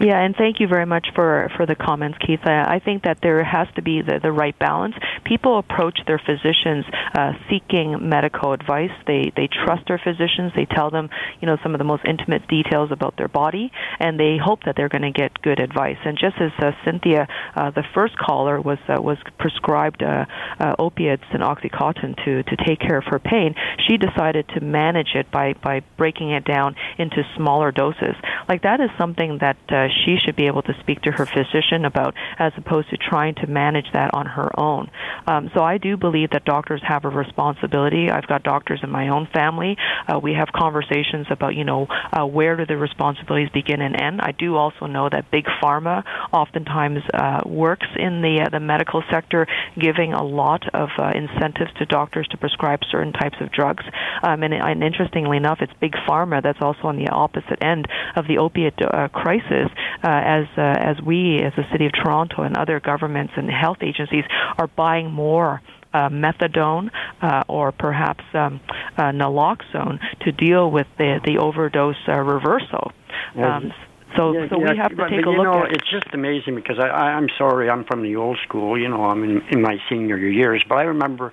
Yeah, 0.00 0.20
and 0.22 0.36
thank 0.36 0.60
you 0.60 0.68
very 0.68 0.86
much 0.86 1.08
for 1.14 1.50
for 1.56 1.66
the 1.66 1.74
comments, 1.74 2.18
Keith. 2.24 2.38
I, 2.44 2.76
I 2.76 2.78
think 2.78 3.02
that 3.02 3.18
there 3.20 3.42
has 3.42 3.66
to 3.74 3.82
be 3.82 4.00
the, 4.00 4.20
the 4.22 4.30
right 4.30 4.56
balance. 4.56 4.94
People 5.24 5.58
approach 5.58 5.98
their 6.06 6.20
physicians 6.24 6.84
uh, 7.14 7.32
seeking 7.50 8.08
medical 8.08 8.52
advice. 8.52 8.92
They 9.08 9.32
they 9.34 9.48
trust 9.48 9.88
their 9.88 9.98
physicians. 9.98 10.52
They 10.54 10.66
tell 10.66 10.90
them, 10.90 11.10
you 11.40 11.46
know, 11.46 11.56
some 11.64 11.74
of 11.74 11.78
the 11.78 11.84
most 11.84 12.04
intimate 12.04 12.46
details 12.46 12.92
about 12.92 13.16
their 13.16 13.26
body, 13.26 13.72
and 13.98 14.20
they 14.20 14.36
hope 14.40 14.62
that 14.66 14.76
they're 14.76 14.88
going 14.88 15.02
to 15.02 15.10
get 15.10 15.42
good 15.42 15.58
advice. 15.58 15.98
And 16.04 16.16
just 16.16 16.36
as 16.40 16.52
uh, 16.62 16.70
Cynthia, 16.84 17.26
uh, 17.56 17.70
the 17.72 17.82
first 17.92 18.16
caller, 18.18 18.60
was 18.60 18.78
uh, 18.88 19.02
was 19.02 19.18
prescribed 19.38 20.04
uh, 20.04 20.26
uh, 20.60 20.76
opiates 20.78 21.24
and 21.32 21.42
OxyContin 21.42 22.24
to 22.24 22.44
to 22.44 22.56
take 22.64 22.78
care 22.78 22.98
of 22.98 23.04
her 23.10 23.18
pain, 23.18 23.56
she 23.88 23.96
decided 23.96 24.48
to 24.54 24.60
manage 24.60 25.16
it 25.16 25.28
by 25.32 25.54
by 25.54 25.80
breaking 25.96 26.30
it 26.30 26.44
down 26.44 26.76
into 26.98 27.24
smaller 27.36 27.72
doses. 27.72 28.14
Like 28.48 28.62
that 28.62 28.80
is 28.80 28.90
something 28.96 29.38
that 29.40 29.56
uh, 29.70 29.87
she 30.04 30.16
should 30.24 30.36
be 30.36 30.46
able 30.46 30.62
to 30.62 30.74
speak 30.80 31.02
to 31.02 31.12
her 31.12 31.26
physician 31.26 31.84
about, 31.84 32.14
as 32.38 32.52
opposed 32.56 32.90
to 32.90 32.96
trying 32.96 33.34
to 33.36 33.46
manage 33.46 33.86
that 33.92 34.12
on 34.14 34.26
her 34.26 34.48
own. 34.58 34.90
Um, 35.26 35.50
so 35.54 35.62
I 35.62 35.78
do 35.78 35.96
believe 35.96 36.30
that 36.30 36.44
doctors 36.44 36.82
have 36.86 37.04
a 37.04 37.08
responsibility. 37.08 38.10
I've 38.10 38.26
got 38.26 38.42
doctors 38.42 38.80
in 38.82 38.90
my 38.90 39.08
own 39.08 39.28
family. 39.32 39.76
Uh, 40.06 40.18
we 40.18 40.34
have 40.34 40.48
conversations 40.54 41.26
about, 41.30 41.54
you 41.54 41.64
know, 41.64 41.86
uh, 42.12 42.26
where 42.26 42.56
do 42.56 42.66
the 42.66 42.76
responsibilities 42.76 43.50
begin 43.52 43.80
and 43.80 44.00
end. 44.00 44.20
I 44.20 44.32
do 44.32 44.56
also 44.56 44.86
know 44.86 45.08
that 45.10 45.30
big 45.30 45.46
pharma 45.62 46.04
oftentimes 46.32 47.00
uh, 47.12 47.40
works 47.46 47.86
in 47.96 48.22
the 48.22 48.42
uh, 48.46 48.48
the 48.50 48.60
medical 48.60 49.02
sector, 49.10 49.46
giving 49.78 50.12
a 50.12 50.22
lot 50.22 50.62
of 50.74 50.88
uh, 50.98 51.12
incentives 51.14 51.72
to 51.78 51.86
doctors 51.86 52.26
to 52.28 52.36
prescribe 52.36 52.80
certain 52.90 53.12
types 53.12 53.36
of 53.40 53.50
drugs. 53.52 53.84
Um, 54.22 54.42
and, 54.42 54.54
and 54.54 54.82
interestingly 54.82 55.36
enough, 55.36 55.58
it's 55.60 55.72
big 55.80 55.94
pharma 56.08 56.42
that's 56.42 56.60
also 56.60 56.82
on 56.84 56.96
the 56.96 57.08
opposite 57.08 57.62
end 57.62 57.86
of 58.16 58.26
the 58.26 58.38
opiate 58.38 58.74
uh, 58.80 59.08
crisis, 59.08 59.68
as 60.02 60.46
uh, 60.56 60.60
as 60.60 61.00
we, 61.04 61.40
as 61.42 61.52
the 61.56 61.64
city 61.72 61.86
of 61.86 61.92
Toronto 61.92 62.42
and 62.42 62.56
other 62.56 62.80
governments 62.80 63.32
and 63.36 63.50
health 63.50 63.78
agencies, 63.82 64.24
are 64.58 64.68
buying 64.68 65.10
more 65.10 65.60
uh, 65.92 66.08
methadone 66.08 66.90
uh, 67.22 67.44
or 67.48 67.72
perhaps 67.72 68.24
um, 68.34 68.60
uh, 68.96 69.04
naloxone 69.04 69.98
to 70.20 70.32
deal 70.32 70.70
with 70.70 70.86
the 70.98 71.20
the 71.24 71.38
overdose 71.38 71.96
uh, 72.08 72.20
reversal. 72.20 72.92
Um, 73.36 73.72
so, 74.16 74.32
yeah, 74.32 74.48
so 74.48 74.58
yeah, 74.58 74.72
we 74.72 74.78
have 74.78 74.88
to 74.88 75.08
take 75.10 75.24
but, 75.24 75.28
a 75.28 75.30
look 75.30 75.44
know, 75.44 75.64
at. 75.64 75.72
It's 75.72 75.90
just 75.90 76.06
amazing 76.12 76.54
because 76.54 76.78
I, 76.78 76.88
I, 76.88 77.04
I'm 77.12 77.28
sorry, 77.36 77.68
I'm 77.68 77.84
from 77.84 78.02
the 78.02 78.16
old 78.16 78.38
school. 78.46 78.78
You 78.80 78.88
know, 78.88 79.04
I'm 79.04 79.22
in, 79.22 79.42
in 79.50 79.60
my 79.60 79.76
senior 79.88 80.16
years, 80.16 80.64
but 80.68 80.76
I 80.76 80.82
remember, 80.82 81.32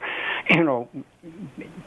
you 0.50 0.64
know, 0.64 0.90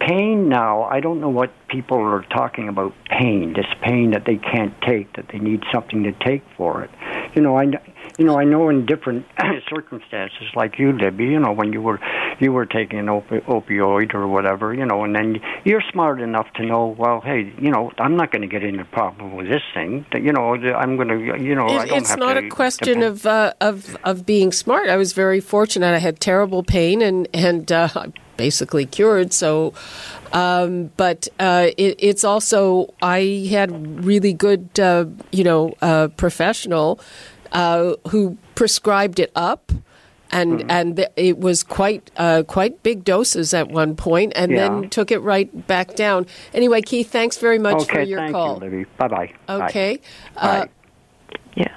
pain 0.00 0.48
now. 0.48 0.84
I 0.84 1.00
don't 1.00 1.20
know 1.20 1.28
what 1.28 1.52
people 1.68 1.98
are 1.98 2.24
talking 2.30 2.68
about. 2.68 2.92
Pain, 3.08 3.54
this 3.54 3.66
pain 3.82 4.12
that 4.12 4.24
they 4.26 4.36
can't 4.36 4.74
take, 4.82 5.14
that 5.16 5.26
they 5.32 5.38
need 5.38 5.62
something 5.72 6.04
to 6.04 6.12
take 6.12 6.42
for 6.56 6.82
it. 6.82 6.90
You 7.34 7.42
know, 7.42 7.58
I, 7.58 7.64
you 8.18 8.24
know, 8.24 8.38
I 8.38 8.44
know 8.44 8.68
in 8.68 8.84
different 8.84 9.24
circumstances, 9.70 10.42
like 10.54 10.78
you, 10.78 10.92
Debbie, 10.92 11.24
You 11.26 11.38
know, 11.40 11.52
when 11.52 11.72
you 11.72 11.80
were 11.80 12.00
you 12.40 12.52
were 12.52 12.66
taking 12.66 12.98
an 12.98 13.06
opi- 13.06 13.44
opioid 13.46 14.12
or 14.14 14.26
whatever, 14.28 14.74
you 14.74 14.84
know, 14.84 15.04
and 15.04 15.14
then 15.14 15.40
you're 15.64 15.82
smart 15.92 16.20
enough 16.20 16.46
to 16.54 16.66
know, 16.66 16.94
well, 16.98 17.20
hey, 17.20 17.52
you 17.60 17.70
know, 17.70 17.92
I'm 17.98 18.16
not 18.16 18.30
going 18.32 18.42
to 18.42 18.48
get 18.48 18.62
into 18.62 18.82
a 18.82 18.86
problem 18.86 19.36
with 19.36 19.46
this 19.48 19.62
thing. 19.72 20.04
You 20.12 20.32
know, 20.32 20.54
I'm 20.54 20.96
going 20.96 21.08
to, 21.08 21.42
you 21.42 21.54
know, 21.54 21.68
It- 21.68 21.78
I 21.80 21.86
don't 21.86 21.98
it's 21.98 22.10
have 22.10 22.18
not 22.18 22.34
to 22.34 22.46
a 22.46 22.48
question 22.50 23.02
of 23.02 23.24
uh, 23.24 23.52
of 23.60 23.96
of 24.04 24.26
being 24.26 24.52
smart. 24.52 24.88
I 24.88 24.96
was 24.96 25.12
very 25.12 25.40
fortunate. 25.40 25.94
I 25.94 25.98
had 25.98 26.18
terrible 26.20 26.62
pain 26.62 27.00
and 27.02 27.28
and 27.32 27.70
uh, 27.70 27.88
basically 28.36 28.86
cured. 28.86 29.32
So, 29.32 29.74
um, 30.32 30.90
but 30.96 31.28
uh, 31.38 31.68
it, 31.76 31.96
it's 31.98 32.24
also 32.24 32.94
I 33.02 33.48
had 33.50 34.04
really 34.04 34.32
good, 34.32 34.78
uh, 34.78 35.06
you 35.32 35.44
know, 35.44 35.74
uh, 35.82 36.08
professional 36.16 37.00
uh, 37.52 37.94
who 38.10 38.36
prescribed 38.54 39.18
it 39.18 39.30
up. 39.34 39.72
And 40.30 40.58
Mm-hmm. 40.58 40.70
and 40.70 40.96
th- 40.96 41.08
it 41.16 41.38
was 41.38 41.62
quite 41.62 42.10
uh, 42.18 42.42
quite 42.42 42.82
big 42.82 43.02
doses 43.02 43.54
at 43.54 43.68
one 43.70 43.96
point, 43.96 44.34
and 44.36 44.52
Yeah. 44.52 44.68
then 44.68 44.90
took 44.90 45.10
it 45.10 45.20
right 45.20 45.48
back 45.66 45.96
down. 45.96 46.26
Anyway, 46.52 46.82
Keith, 46.82 47.10
thanks 47.10 47.38
very 47.38 47.58
much 47.58 47.76
Okay, 47.84 47.92
for 47.94 48.00
your 48.02 48.18
thank 48.18 48.32
call. 48.32 48.56
you, 48.56 48.60
Libby. 48.60 48.84
Bye 48.98 49.08
bye. 49.08 49.32
Okay, 49.48 50.00
Bye. 50.34 50.42
Uh, 50.60 50.66
yeah. 51.56 51.74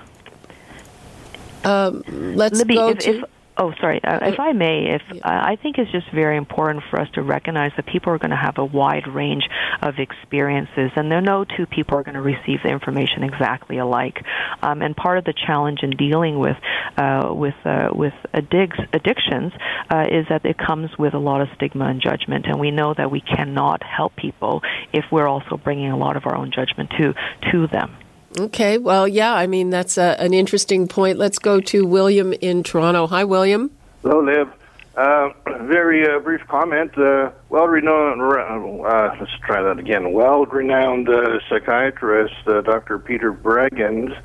let's 2.09 2.57
Libby, 2.59 2.75
go 2.75 2.89
if, 2.89 2.97
to. 2.99 3.19
if 3.19 3.23
oh 3.61 3.71
sorry, 3.79 4.03
uh, 4.03 4.19
if 4.23 4.39
I 4.39 4.53
may, 4.53 4.95
if 4.95 5.01
uh, 5.11 5.19
I 5.23 5.55
think 5.61 5.77
it's 5.77 5.91
just 5.91 6.11
very 6.11 6.35
important 6.35 6.83
for 6.89 6.99
us 6.99 7.07
to 7.13 7.21
recognize 7.21 7.71
that 7.75 7.85
people 7.85 8.11
are 8.11 8.17
going 8.17 8.31
to 8.31 8.35
have 8.35 8.57
a 8.57 8.65
wide 8.65 9.07
range 9.07 9.43
of 9.81 9.99
experiences, 9.99 10.91
and 10.95 11.11
there 11.11 11.19
are 11.19 11.29
no 11.35 11.45
two 11.45 11.67
people 11.67 11.97
are 11.97 12.03
going 12.03 12.15
to 12.15 12.21
receive 12.21 12.59
the 12.63 12.69
information 12.69 13.23
exactly 13.23 13.77
alike. 13.77 14.17
Um, 14.63 14.81
and 14.81 14.95
part 14.95 15.19
of 15.19 15.25
the 15.25 15.33
challenge 15.33 15.79
in 15.83 15.91
dealing 15.91 16.39
with 16.39 16.57
uh, 16.97 17.29
with 17.31 17.55
uh, 17.63 17.89
with 17.93 18.13
addicts, 18.33 18.79
addictions 18.93 19.53
uh, 19.89 20.07
is 20.11 20.25
that 20.29 20.43
it 20.43 20.57
comes 20.57 20.89
with 20.97 21.13
a 21.13 21.19
lot 21.19 21.41
of 21.41 21.47
stigma 21.55 21.85
and 21.85 22.01
judgment, 22.01 22.47
and 22.47 22.59
we 22.59 22.71
know 22.71 22.95
that 22.97 23.11
we 23.11 23.21
cannot 23.21 23.83
help 23.83 24.15
people 24.15 24.61
if 24.91 25.05
we're 25.11 25.27
also 25.27 25.57
bringing 25.57 25.91
a 25.91 25.97
lot 25.97 26.17
of 26.17 26.25
our 26.25 26.35
own 26.35 26.51
judgment 26.51 26.89
to 26.97 27.13
to 27.51 27.67
them. 27.67 27.95
Okay, 28.39 28.77
well, 28.77 29.07
yeah, 29.07 29.33
I 29.33 29.45
mean, 29.47 29.71
that's 29.71 29.97
a, 29.97 30.15
an 30.19 30.33
interesting 30.33 30.88
point. 30.88 31.17
Let's 31.17 31.38
go 31.38 31.59
to 31.59 31.85
William 31.85 32.31
in 32.33 32.63
Toronto. 32.63 33.07
Hi, 33.07 33.25
William. 33.25 33.71
Hello, 34.03 34.21
Liv. 34.21 34.47
Uh, 34.95 35.29
very 35.63 36.07
uh, 36.07 36.19
brief 36.19 36.41
comment. 36.47 36.97
Uh, 36.97 37.31
well-renowned, 37.50 38.21
uh, 38.21 39.15
let's 39.19 39.31
try 39.45 39.61
that 39.61 39.79
again. 39.79 40.13
Well-renowned 40.13 41.09
uh, 41.09 41.39
psychiatrist, 41.50 42.47
uh, 42.47 42.61
Dr. 42.61 43.00
Peter 43.00 43.33
Breggins, 43.33 44.15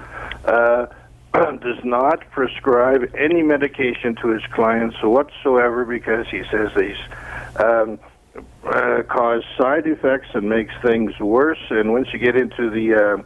does 1.61 1.85
not 1.85 2.21
prescribe 2.31 3.13
any 3.19 3.43
medication 3.43 4.15
to 4.17 4.29
his 4.29 4.43
clients 4.53 5.03
whatsoever 5.03 5.85
because 5.85 6.27
he 6.29 6.43
says 6.51 6.71
these 6.77 6.97
um, 7.57 7.99
cause 9.09 9.43
side 9.59 9.87
effects 9.87 10.29
and 10.33 10.49
makes 10.49 10.73
things 10.81 11.19
worse. 11.19 11.63
And 11.71 11.93
once 11.93 12.13
you 12.13 12.19
get 12.21 12.37
into 12.37 12.71
the 12.71 13.25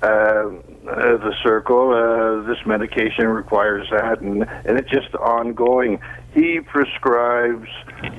the 0.00 1.34
circle, 1.42 1.92
uh, 1.92 2.46
this 2.46 2.64
medication 2.66 3.26
requires 3.28 3.88
that, 3.90 4.20
and 4.20 4.42
and 4.64 4.78
it's 4.78 4.90
just 4.90 5.14
ongoing. 5.14 6.00
He 6.34 6.60
prescribes 6.60 7.68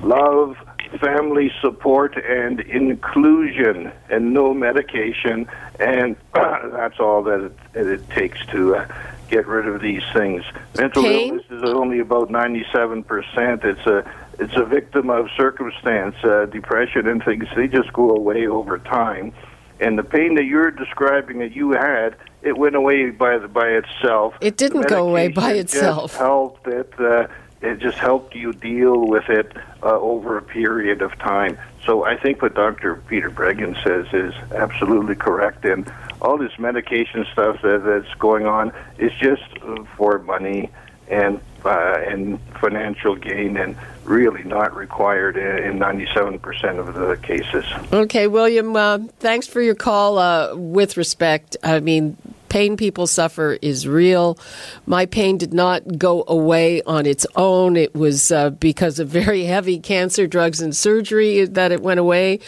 love, 0.02 0.56
family 1.00 1.52
support, 1.60 2.16
and 2.16 2.60
inclusion, 2.60 3.92
and 4.10 4.32
no 4.32 4.54
medication, 4.54 5.48
and 5.78 6.16
that's 6.34 6.98
all 6.98 7.22
that 7.24 7.40
it, 7.40 7.72
that 7.72 7.86
it 7.86 8.10
takes 8.10 8.44
to. 8.46 8.76
Uh, 8.76 8.88
get 9.28 9.46
rid 9.46 9.66
of 9.66 9.80
these 9.80 10.02
things. 10.12 10.44
Mental 10.76 11.02
Pain? 11.02 11.30
illness 11.30 11.46
is 11.50 11.64
only 11.64 11.98
about 11.98 12.28
97%. 12.28 13.64
It's 13.64 13.86
a 13.86 14.08
it's 14.38 14.56
a 14.56 14.64
victim 14.64 15.08
of 15.08 15.28
circumstance, 15.36 16.14
uh, 16.22 16.46
depression 16.46 17.08
and 17.08 17.24
things. 17.24 17.46
They 17.56 17.68
just 17.68 17.92
go 17.92 18.10
away 18.10 18.46
over 18.46 18.78
time. 18.78 19.32
And 19.80 19.98
the 19.98 20.04
pain 20.04 20.34
that 20.36 20.44
you're 20.44 20.70
describing 20.70 21.38
that 21.38 21.54
you 21.54 21.72
had, 21.72 22.16
it 22.42 22.56
went 22.56 22.76
away 22.76 23.10
by 23.10 23.38
the, 23.38 23.48
by 23.48 23.68
itself. 23.68 24.34
It 24.40 24.56
didn't 24.56 24.88
go 24.88 25.08
away 25.08 25.28
by 25.28 25.52
itself. 25.52 26.12
Just 26.12 26.20
helped 26.20 26.66
it. 26.66 26.92
Uh, 26.98 27.26
it 27.62 27.78
just 27.78 27.98
helped 27.98 28.34
you 28.34 28.52
deal 28.52 29.06
with 29.06 29.28
it 29.28 29.52
uh, 29.82 29.98
over 29.98 30.38
a 30.38 30.42
period 30.42 31.02
of 31.02 31.18
time. 31.18 31.58
So 31.84 32.04
I 32.04 32.16
think 32.16 32.42
what 32.42 32.54
Dr. 32.54 32.96
Peter 33.08 33.30
Breggin 33.30 33.82
says 33.82 34.06
is 34.12 34.34
absolutely 34.52 35.14
correct. 35.14 35.64
And 35.64 35.90
all 36.20 36.38
this 36.38 36.58
medication 36.58 37.26
stuff 37.32 37.62
that, 37.62 37.84
that's 37.84 38.14
going 38.18 38.46
on 38.46 38.72
is 38.98 39.12
just 39.20 39.42
uh, 39.62 39.84
for 39.96 40.18
money 40.18 40.70
and 41.08 41.40
uh, 41.64 41.98
and 42.06 42.40
financial 42.60 43.16
gain, 43.16 43.56
and 43.56 43.76
really 44.04 44.44
not 44.44 44.74
required 44.76 45.36
in 45.36 45.58
in 45.64 45.78
97% 45.78 46.78
of 46.78 46.94
the 46.94 47.16
cases. 47.22 47.64
Okay, 47.92 48.28
William, 48.28 48.76
uh, 48.76 48.98
thanks 49.18 49.46
for 49.46 49.60
your 49.60 49.74
call. 49.74 50.18
Uh, 50.18 50.54
with 50.54 50.96
respect, 50.96 51.56
I 51.64 51.80
mean, 51.80 52.16
pain 52.48 52.76
people 52.76 53.06
suffer 53.06 53.58
is 53.60 53.86
real. 53.86 54.38
My 54.86 55.06
pain 55.06 55.38
did 55.38 55.52
not 55.52 55.98
go 55.98 56.24
away 56.28 56.82
on 56.82 57.06
its 57.06 57.26
own. 57.36 57.76
It 57.76 57.94
was 57.94 58.30
uh, 58.30 58.50
because 58.50 58.98
of 58.98 59.08
very 59.08 59.44
heavy 59.44 59.78
cancer 59.78 60.26
drugs 60.26 60.60
and 60.60 60.74
surgery 60.74 61.44
that 61.44 61.72
it 61.72 61.82
went 61.82 62.00
away. 62.00 62.40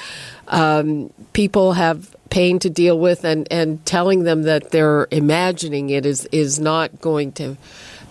Um, 0.49 1.13
people 1.33 1.73
have 1.75 2.15
pain 2.31 2.59
to 2.61 2.71
deal 2.71 2.99
with, 2.99 3.25
and, 3.25 3.49
and 3.51 3.85
telling 3.87 4.25
them 4.25 4.43
that 4.43 4.71
they're 4.71 5.09
imagining 5.11 5.91
it 5.91 6.05
is, 6.05 6.27
is 6.27 6.59
not 6.59 7.01
going 7.01 7.33
to 7.33 7.57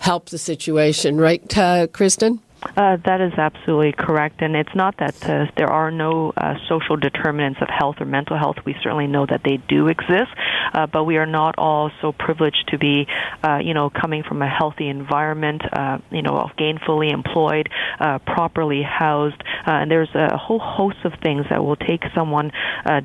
help 0.00 0.28
the 0.28 0.38
situation, 0.38 1.18
right, 1.18 1.56
uh, 1.58 1.86
Kristyn? 1.88 2.40
Uh, 2.76 2.96
that 3.04 3.20
is 3.20 3.32
absolutely 3.34 3.92
correct, 3.92 4.42
and 4.42 4.56
it's 4.56 4.74
not 4.74 4.96
that 4.98 5.14
uh, 5.28 5.46
there 5.56 5.70
are 5.70 5.92
no 5.92 6.32
uh, 6.36 6.54
social 6.68 6.96
determinants 6.96 7.60
of 7.62 7.68
health 7.68 7.96
or 8.00 8.04
mental 8.04 8.36
health. 8.36 8.56
We 8.64 8.74
certainly 8.82 9.06
know 9.06 9.26
that 9.26 9.42
they 9.44 9.58
do 9.68 9.86
exist, 9.86 10.30
uh, 10.74 10.86
but 10.86 11.04
we 11.04 11.18
are 11.18 11.26
not 11.26 11.54
all 11.56 11.92
so 12.00 12.10
privileged 12.10 12.68
to 12.68 12.78
be, 12.78 13.06
uh, 13.44 13.58
you 13.62 13.74
know, 13.74 13.90
coming 13.90 14.24
from 14.24 14.42
a 14.42 14.48
healthy 14.48 14.88
environment, 14.88 15.62
uh, 15.72 15.98
you 16.10 16.22
know, 16.22 16.50
gainfully 16.58 17.12
employed, 17.12 17.68
properly 18.26 18.82
housed, 18.82 19.40
and 19.64 19.90
there's 19.90 20.12
a 20.14 20.36
whole 20.36 20.58
host 20.58 20.98
of 21.04 21.12
things 21.22 21.46
that 21.50 21.64
will 21.64 21.76
take 21.76 22.02
someone 22.14 22.50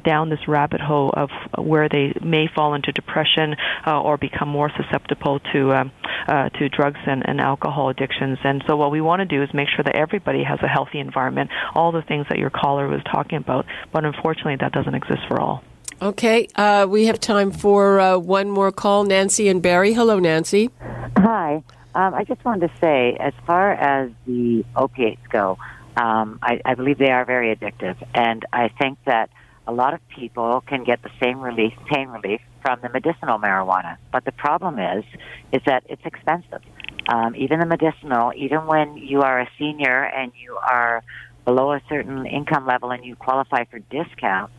down 0.04 0.30
this 0.30 0.48
rabbit 0.48 0.82
hole 0.82 1.12
of 1.16 1.30
where 1.58 1.88
they 1.90 2.14
may 2.24 2.48
fall 2.48 2.74
into 2.74 2.92
depression 2.92 3.56
or 3.86 4.18
become 4.18 4.50
more 4.50 4.72
susceptible 4.76 5.40
to 5.52 5.74
um, 5.74 5.92
uh, 6.28 6.50
to 6.50 6.70
drugs 6.70 7.00
and, 7.06 7.28
and 7.28 7.40
alcohol 7.40 7.90
addictions. 7.90 8.38
And 8.44 8.64
so, 8.68 8.76
what 8.76 8.92
we 8.92 9.02
want 9.02 9.20
to 9.22 9.26
do 9.26 9.42
is 9.44 9.54
make 9.54 9.70
sure 9.70 9.84
that 9.84 9.96
everybody 9.96 10.44
has 10.44 10.60
a 10.62 10.68
healthy 10.68 11.00
environment, 11.00 11.50
all 11.74 11.92
the 11.92 12.02
things 12.02 12.26
that 12.30 12.40
your 12.40 12.50
caller 12.50 12.88
was 12.88 13.02
talking 13.12 13.38
about. 13.38 13.66
But 13.92 14.06
unfortunately, 14.06 14.58
that 14.58 14.72
doesn't 14.72 14.96
exist 14.96 15.22
for 15.28 15.40
all. 15.40 15.64
Okay, 16.02 16.48
uh, 16.56 16.86
we 16.90 17.06
have 17.06 17.20
time 17.20 17.52
for 17.52 18.00
uh, 18.00 18.18
one 18.18 18.50
more 18.50 18.72
call. 18.72 19.04
Nancy 19.04 19.48
and 19.48 19.62
Barrie. 19.62 19.94
Hello, 19.94 20.20
Nancy. 20.20 20.70
Hi. 21.18 21.64
Um, 21.96 22.14
I 22.14 22.24
just 22.24 22.44
wanted 22.44 22.68
to 22.70 22.74
say, 22.82 23.16
as 23.20 23.34
far 23.46 23.72
as 23.72 24.12
the 24.26 24.66
opiates 24.76 25.22
go, 25.30 25.58
um, 25.96 26.40
I, 26.42 26.60
I 26.66 26.74
believe 26.74 26.98
they 26.98 27.12
are 27.12 27.24
very 27.24 27.56
addictive, 27.56 27.96
and 28.16 28.44
I 28.52 28.70
think 28.70 28.98
that 29.06 29.30
a 29.68 29.72
lot 29.72 29.94
of 29.94 30.02
people 30.10 30.62
can 30.68 30.84
get 30.84 31.02
the 31.04 31.12
same 31.22 31.40
relief, 31.40 31.74
pain 31.92 32.10
relief, 32.10 32.42
from 32.62 32.80
the 32.82 32.90
medicinal 32.90 33.40
marijuana. 33.40 33.98
But 34.12 34.26
the 34.26 34.32
problem 34.32 34.80
is, 34.80 35.04
is 35.52 35.62
that 35.66 35.84
it's 35.88 36.06
expensive. 36.06 36.62
Um, 37.08 37.36
even 37.36 37.60
the 37.60 37.66
medicinal, 37.66 38.32
even 38.36 38.66
when 38.66 38.98
you 38.98 39.22
are 39.22 39.42
a 39.42 39.50
senior 39.60 40.04
and 40.04 40.32
you 40.42 40.56
are 40.56 41.04
below 41.46 41.74
a 41.74 41.82
certain 41.90 42.26
income 42.26 42.66
level 42.66 42.92
and 42.92 43.04
you 43.04 43.16
qualify 43.16 43.66
for 43.66 43.80
discounts, 43.80 44.54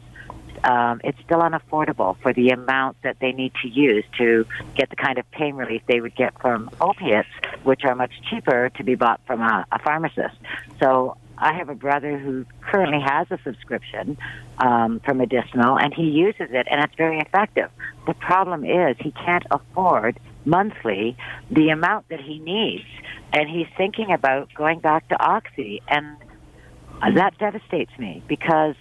um, 0.62 1.01
it's 1.05 1.19
still 1.25 1.40
unaffordable 1.40 2.17
for 2.23 2.33
the 2.33 2.51
amount 2.51 2.97
that 3.03 3.19
they 3.21 3.33
need 3.33 3.53
to 3.62 3.69
use 3.69 4.05
to 4.19 4.47
get 4.75 4.88
the 4.88 4.97
kind 4.97 5.19
of 5.19 5.31
pain 5.31 5.55
relief 5.55 5.83
they 5.87 6.01
would 6.01 6.14
get 6.14 6.38
from 6.40 6.71
opiates, 6.81 7.29
which 7.64 7.85
are 7.85 7.95
much 7.95 8.12
cheaper 8.31 8.71
to 8.71 8.85
be 8.85 8.95
bought 8.95 9.21
from 9.27 9.40
a, 9.40 9.67
a 9.73 9.79
pharmacist. 9.81 10.37
So 10.81 11.17
I 11.38 11.55
have 11.55 11.68
a 11.68 11.75
brother 11.75 12.18
who 12.18 12.44
currently 12.61 13.01
has 13.01 13.27
a 13.31 13.38
subscription 13.42 14.16
um, 14.59 15.01
for 15.05 15.14
medicinal, 15.14 15.79
and 15.79 15.92
he 15.92 16.05
uses 16.05 16.49
it, 16.51 16.66
and 16.70 16.83
it's 16.83 16.94
very 16.97 17.18
effective. 17.18 17.70
The 18.07 18.14
problem 18.14 18.64
is 18.64 18.97
he 19.01 19.12
can't 19.12 19.44
afford 19.51 20.20
monthly 20.44 21.16
the 21.51 21.70
amount 21.70 22.09
that 22.09 22.20
he 22.20 22.38
needs, 22.38 22.85
and 23.33 23.49
he's 23.49 23.66
thinking 23.77 24.12
about 24.12 24.53
going 24.55 24.81
back 24.81 25.09
to 25.09 25.20
Oxy, 25.20 25.83
and 25.88 26.16
that 27.16 27.37
devastates 27.38 27.92
me 27.99 28.23
because 28.29 28.77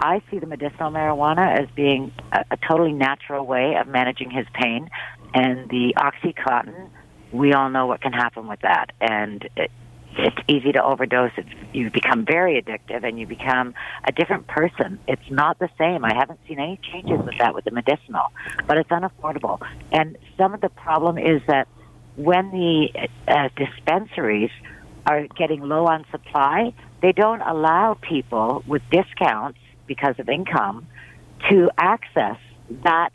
I 0.00 0.22
see 0.30 0.38
the 0.38 0.46
medicinal 0.46 0.90
marijuana 0.90 1.60
as 1.60 1.68
being 1.74 2.12
a, 2.32 2.44
a 2.52 2.56
totally 2.56 2.92
natural 2.92 3.44
way 3.46 3.76
of 3.80 3.88
managing 3.88 4.30
his 4.30 4.46
pain, 4.54 4.88
and 5.34 5.68
the 5.70 5.94
OxyContin, 5.96 6.88
we 7.32 7.52
all 7.52 7.68
know 7.70 7.86
what 7.86 8.00
can 8.00 8.12
happen 8.12 8.46
with 8.46 8.60
that, 8.60 8.92
and 9.00 9.48
it, 9.56 9.70
it's 10.18 10.36
easy 10.48 10.72
to 10.72 10.82
overdose. 10.82 11.32
It's, 11.36 11.48
you 11.72 11.90
become 11.90 12.24
very 12.24 12.60
addictive, 12.60 13.04
and 13.04 13.18
you 13.18 13.26
become 13.26 13.74
a 14.04 14.12
different 14.12 14.46
person. 14.46 14.98
It's 15.06 15.30
not 15.30 15.58
the 15.58 15.68
same. 15.78 16.04
I 16.04 16.14
haven't 16.14 16.40
seen 16.48 16.58
any 16.58 16.80
changes 16.92 17.18
with 17.24 17.38
that 17.38 17.54
with 17.54 17.64
the 17.64 17.70
medicinal, 17.70 18.32
but 18.66 18.78
it's 18.78 18.90
unaffordable. 18.90 19.60
And 19.92 20.16
some 20.36 20.54
of 20.54 20.60
the 20.60 20.68
problem 20.70 21.18
is 21.18 21.42
that 21.46 21.68
when 22.16 22.50
the 22.50 23.08
uh, 23.28 23.48
dispensaries 23.56 24.50
are 25.06 25.26
getting 25.36 25.60
low 25.60 25.86
on 25.86 26.04
supply, 26.10 26.72
they 27.02 27.12
don't 27.12 27.42
allow 27.42 27.94
people 27.94 28.64
with 28.66 28.82
discounts 28.90 29.58
because 29.86 30.18
of 30.18 30.28
income 30.28 30.86
to 31.50 31.70
access 31.78 32.38
that 32.82 33.10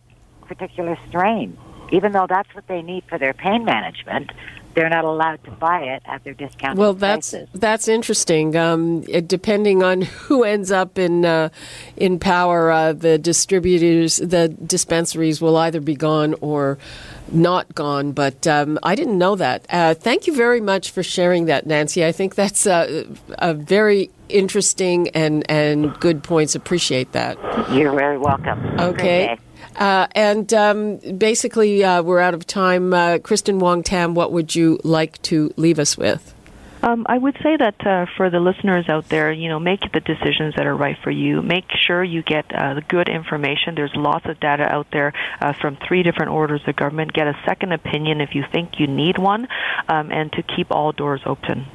particular 0.48 0.98
strain. 1.10 1.58
Even 1.92 2.14
though 2.14 2.28
that's 2.28 2.54
what 2.56 2.68
they 2.68 2.82
need 2.82 3.04
for 3.10 3.18
their 3.18 3.34
pain 3.34 3.66
management, 3.66 4.32
they're 4.74 4.90
not 4.90 5.06
allowed 5.06 5.44
to 5.44 5.52
buy 5.52 5.82
it 5.82 6.04
at 6.06 6.24
their 6.24 6.34
discount. 6.34 6.78
Well, 6.78 6.94
that's 6.94 7.32
prices. 7.32 7.50
that's 7.54 7.88
interesting. 7.88 8.56
Um, 8.56 9.02
depending 9.02 9.84
on 9.84 10.02
who 10.28 10.44
ends 10.44 10.72
up 10.72 10.98
in 10.98 11.26
uh, 11.26 11.50
in 11.98 12.20
power, 12.20 12.72
uh, 12.72 12.94
the 12.94 13.18
distributors, 13.18 14.18
the 14.18 14.50
dispensaries 14.50 15.42
will 15.42 15.58
either 15.58 15.80
be 15.80 15.96
gone 15.96 16.36
or 16.42 16.78
not 17.32 17.74
gone. 17.76 18.12
But 18.12 18.46
um, 18.48 18.80
I 18.84 18.96
didn't 18.96 19.18
know 19.18 19.36
that. 19.36 19.66
Uh, 19.70 19.94
thank 19.94 20.28
you 20.28 20.36
very 20.36 20.62
much 20.62 20.92
for 20.92 21.04
sharing 21.04 21.46
that, 21.46 21.66
Nancy. 21.66 22.06
I 22.06 22.12
think 22.12 22.36
that's 22.36 22.68
uh, 22.68 23.06
a 23.40 23.54
very 23.54 24.10
interesting 24.30 25.10
and 25.10 25.50
and 25.50 25.94
good 26.00 26.24
points. 26.24 26.56
Appreciate 26.56 27.12
that. 27.14 27.38
You're 27.72 27.94
very 27.94 28.18
welcome. 28.18 28.80
A 28.80 28.90
Okay. 28.92 29.38
Uh, 29.76 30.08
and 30.14 30.54
um, 30.54 30.98
basically, 31.18 31.84
uh, 31.84 32.02
we're 32.04 32.20
out 32.20 32.34
of 32.34 32.46
time. 32.46 32.94
Uh, 32.94 33.20
Kristyn 33.20 33.60
Wong 33.60 33.84
Tam, 33.84 34.14
what 34.14 34.32
would 34.32 34.56
you 34.56 34.80
like 34.84 35.22
to 35.24 35.52
leave 35.56 35.80
us 35.80 35.98
with? 35.98 36.34
Um, 36.84 37.06
I 37.08 37.18
would 37.18 37.38
say 37.44 37.58
that 37.58 37.86
uh, 37.86 38.08
for 38.18 38.32
the 38.32 38.40
listeners 38.40 38.90
out 38.90 39.08
there, 39.10 39.32
you 39.32 39.50
know, 39.50 39.60
make 39.60 39.82
the 39.94 40.00
decisions 40.00 40.56
that 40.56 40.66
are 40.66 40.76
right 40.76 40.98
for 41.04 41.12
you. 41.12 41.42
Make 41.44 41.66
sure 41.86 42.04
you 42.04 42.24
get 42.24 42.46
uh, 42.54 42.74
the 42.74 42.82
good 42.82 43.08
information. 43.08 43.76
There's 43.76 43.96
lots 43.96 44.26
of 44.26 44.40
data 44.40 44.64
out 44.64 44.88
there 44.92 45.14
uh, 45.40 45.54
from 45.62 45.78
three 45.88 46.02
different 46.02 46.32
orders 46.32 46.62
of 46.66 46.76
government. 46.76 47.14
Get 47.14 47.28
a 47.28 47.40
second 47.46 47.72
opinion 47.72 48.20
if 48.20 48.34
you 48.34 48.44
think 48.52 48.80
you 48.80 48.88
need 48.88 49.20
one, 49.20 49.48
um, 49.88 50.12
and 50.12 50.32
to 50.34 50.42
keep 50.42 50.72
all 50.72 50.92
doors 50.92 51.22
open. 51.26 51.68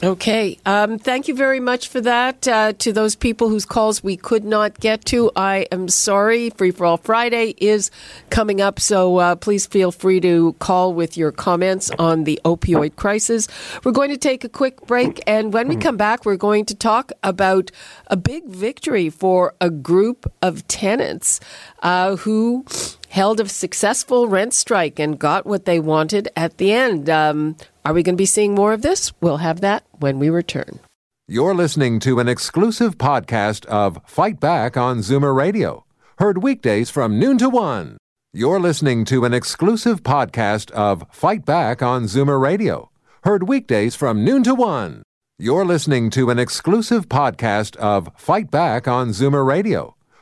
Okay. 0.00 0.56
Um, 0.64 1.00
thank 1.00 1.26
you 1.26 1.34
very 1.34 1.58
much 1.58 1.88
for 1.88 2.00
that. 2.02 2.46
Uh, 2.46 2.72
to 2.74 2.92
those 2.92 3.16
people 3.16 3.48
whose 3.48 3.64
calls 3.64 4.00
we 4.02 4.16
could 4.16 4.44
not 4.44 4.78
get 4.78 5.04
to, 5.06 5.32
I 5.34 5.66
am 5.72 5.88
sorry. 5.88 6.50
Free 6.50 6.70
for 6.70 6.86
All 6.86 6.98
Friday 6.98 7.54
is 7.58 7.90
coming 8.30 8.60
up, 8.60 8.78
so 8.78 9.16
uh, 9.16 9.34
please 9.34 9.66
feel 9.66 9.90
free 9.90 10.20
to 10.20 10.52
call 10.60 10.94
with 10.94 11.16
your 11.16 11.32
comments 11.32 11.90
on 11.98 12.22
the 12.22 12.40
opioid 12.44 12.94
crisis. 12.94 13.48
We're 13.82 13.90
going 13.90 14.10
to 14.10 14.16
take 14.16 14.44
a 14.44 14.48
quick 14.48 14.86
break, 14.86 15.20
and 15.26 15.52
when 15.52 15.66
we 15.66 15.74
come 15.74 15.96
back, 15.96 16.24
we're 16.24 16.36
going 16.36 16.64
to 16.66 16.76
talk 16.76 17.10
about 17.24 17.72
a 18.06 18.16
big 18.16 18.46
victory 18.46 19.10
for 19.10 19.54
a 19.60 19.68
group 19.68 20.32
of 20.42 20.66
tenants 20.68 21.40
uh, 21.82 22.14
who 22.16 22.64
held 23.08 23.40
a 23.40 23.48
successful 23.48 24.28
rent 24.28 24.54
strike 24.54 24.98
and 24.98 25.18
got 25.18 25.46
what 25.46 25.64
they 25.64 25.80
wanted 25.80 26.28
at 26.36 26.58
the 26.58 26.72
end. 26.72 27.08
Um, 27.08 27.56
are 27.84 27.92
we 27.92 28.02
going 28.02 28.14
to 28.16 28.22
be 28.22 28.26
seeing 28.26 28.54
more 28.54 28.72
of 28.72 28.82
this? 28.82 29.12
We'll 29.20 29.38
have 29.38 29.60
that 29.60 29.84
when 29.98 30.18
we 30.18 30.30
return. 30.30 30.80
You're 31.26 31.54
listening 31.54 32.00
to 32.00 32.20
an 32.20 32.28
exclusive 32.28 32.96
podcast 32.96 33.66
of 33.66 34.00
Fight 34.06 34.40
Back 34.40 34.76
on 34.76 34.98
Zoomer 35.00 35.34
Radio, 35.36 35.84
heard 36.18 36.42
weekdays 36.42 36.88
from 36.88 37.18
noon 37.18 37.36
to 37.38 37.50
one. 37.50 37.98
You're 38.32 38.60
listening 38.60 39.04
to 39.06 39.24
an 39.24 39.34
exclusive 39.34 40.02
podcast 40.02 40.70
of 40.70 41.04
Fight 41.10 41.44
Back 41.44 41.82
on 41.82 42.04
Zoomer 42.04 42.40
Radio, 42.40 42.90
heard 43.24 43.48
weekdays 43.48 43.94
from 43.94 44.24
noon 44.24 44.42
to 44.44 44.54
one. 44.54 45.02
You're 45.38 45.64
listening 45.64 46.10
to 46.10 46.30
an 46.30 46.38
exclusive 46.38 47.08
podcast 47.08 47.76
of 47.76 48.10
Fight 48.16 48.50
Back 48.50 48.88
on 48.88 49.10
Zoomer 49.10 49.46
Radio, 49.46 49.94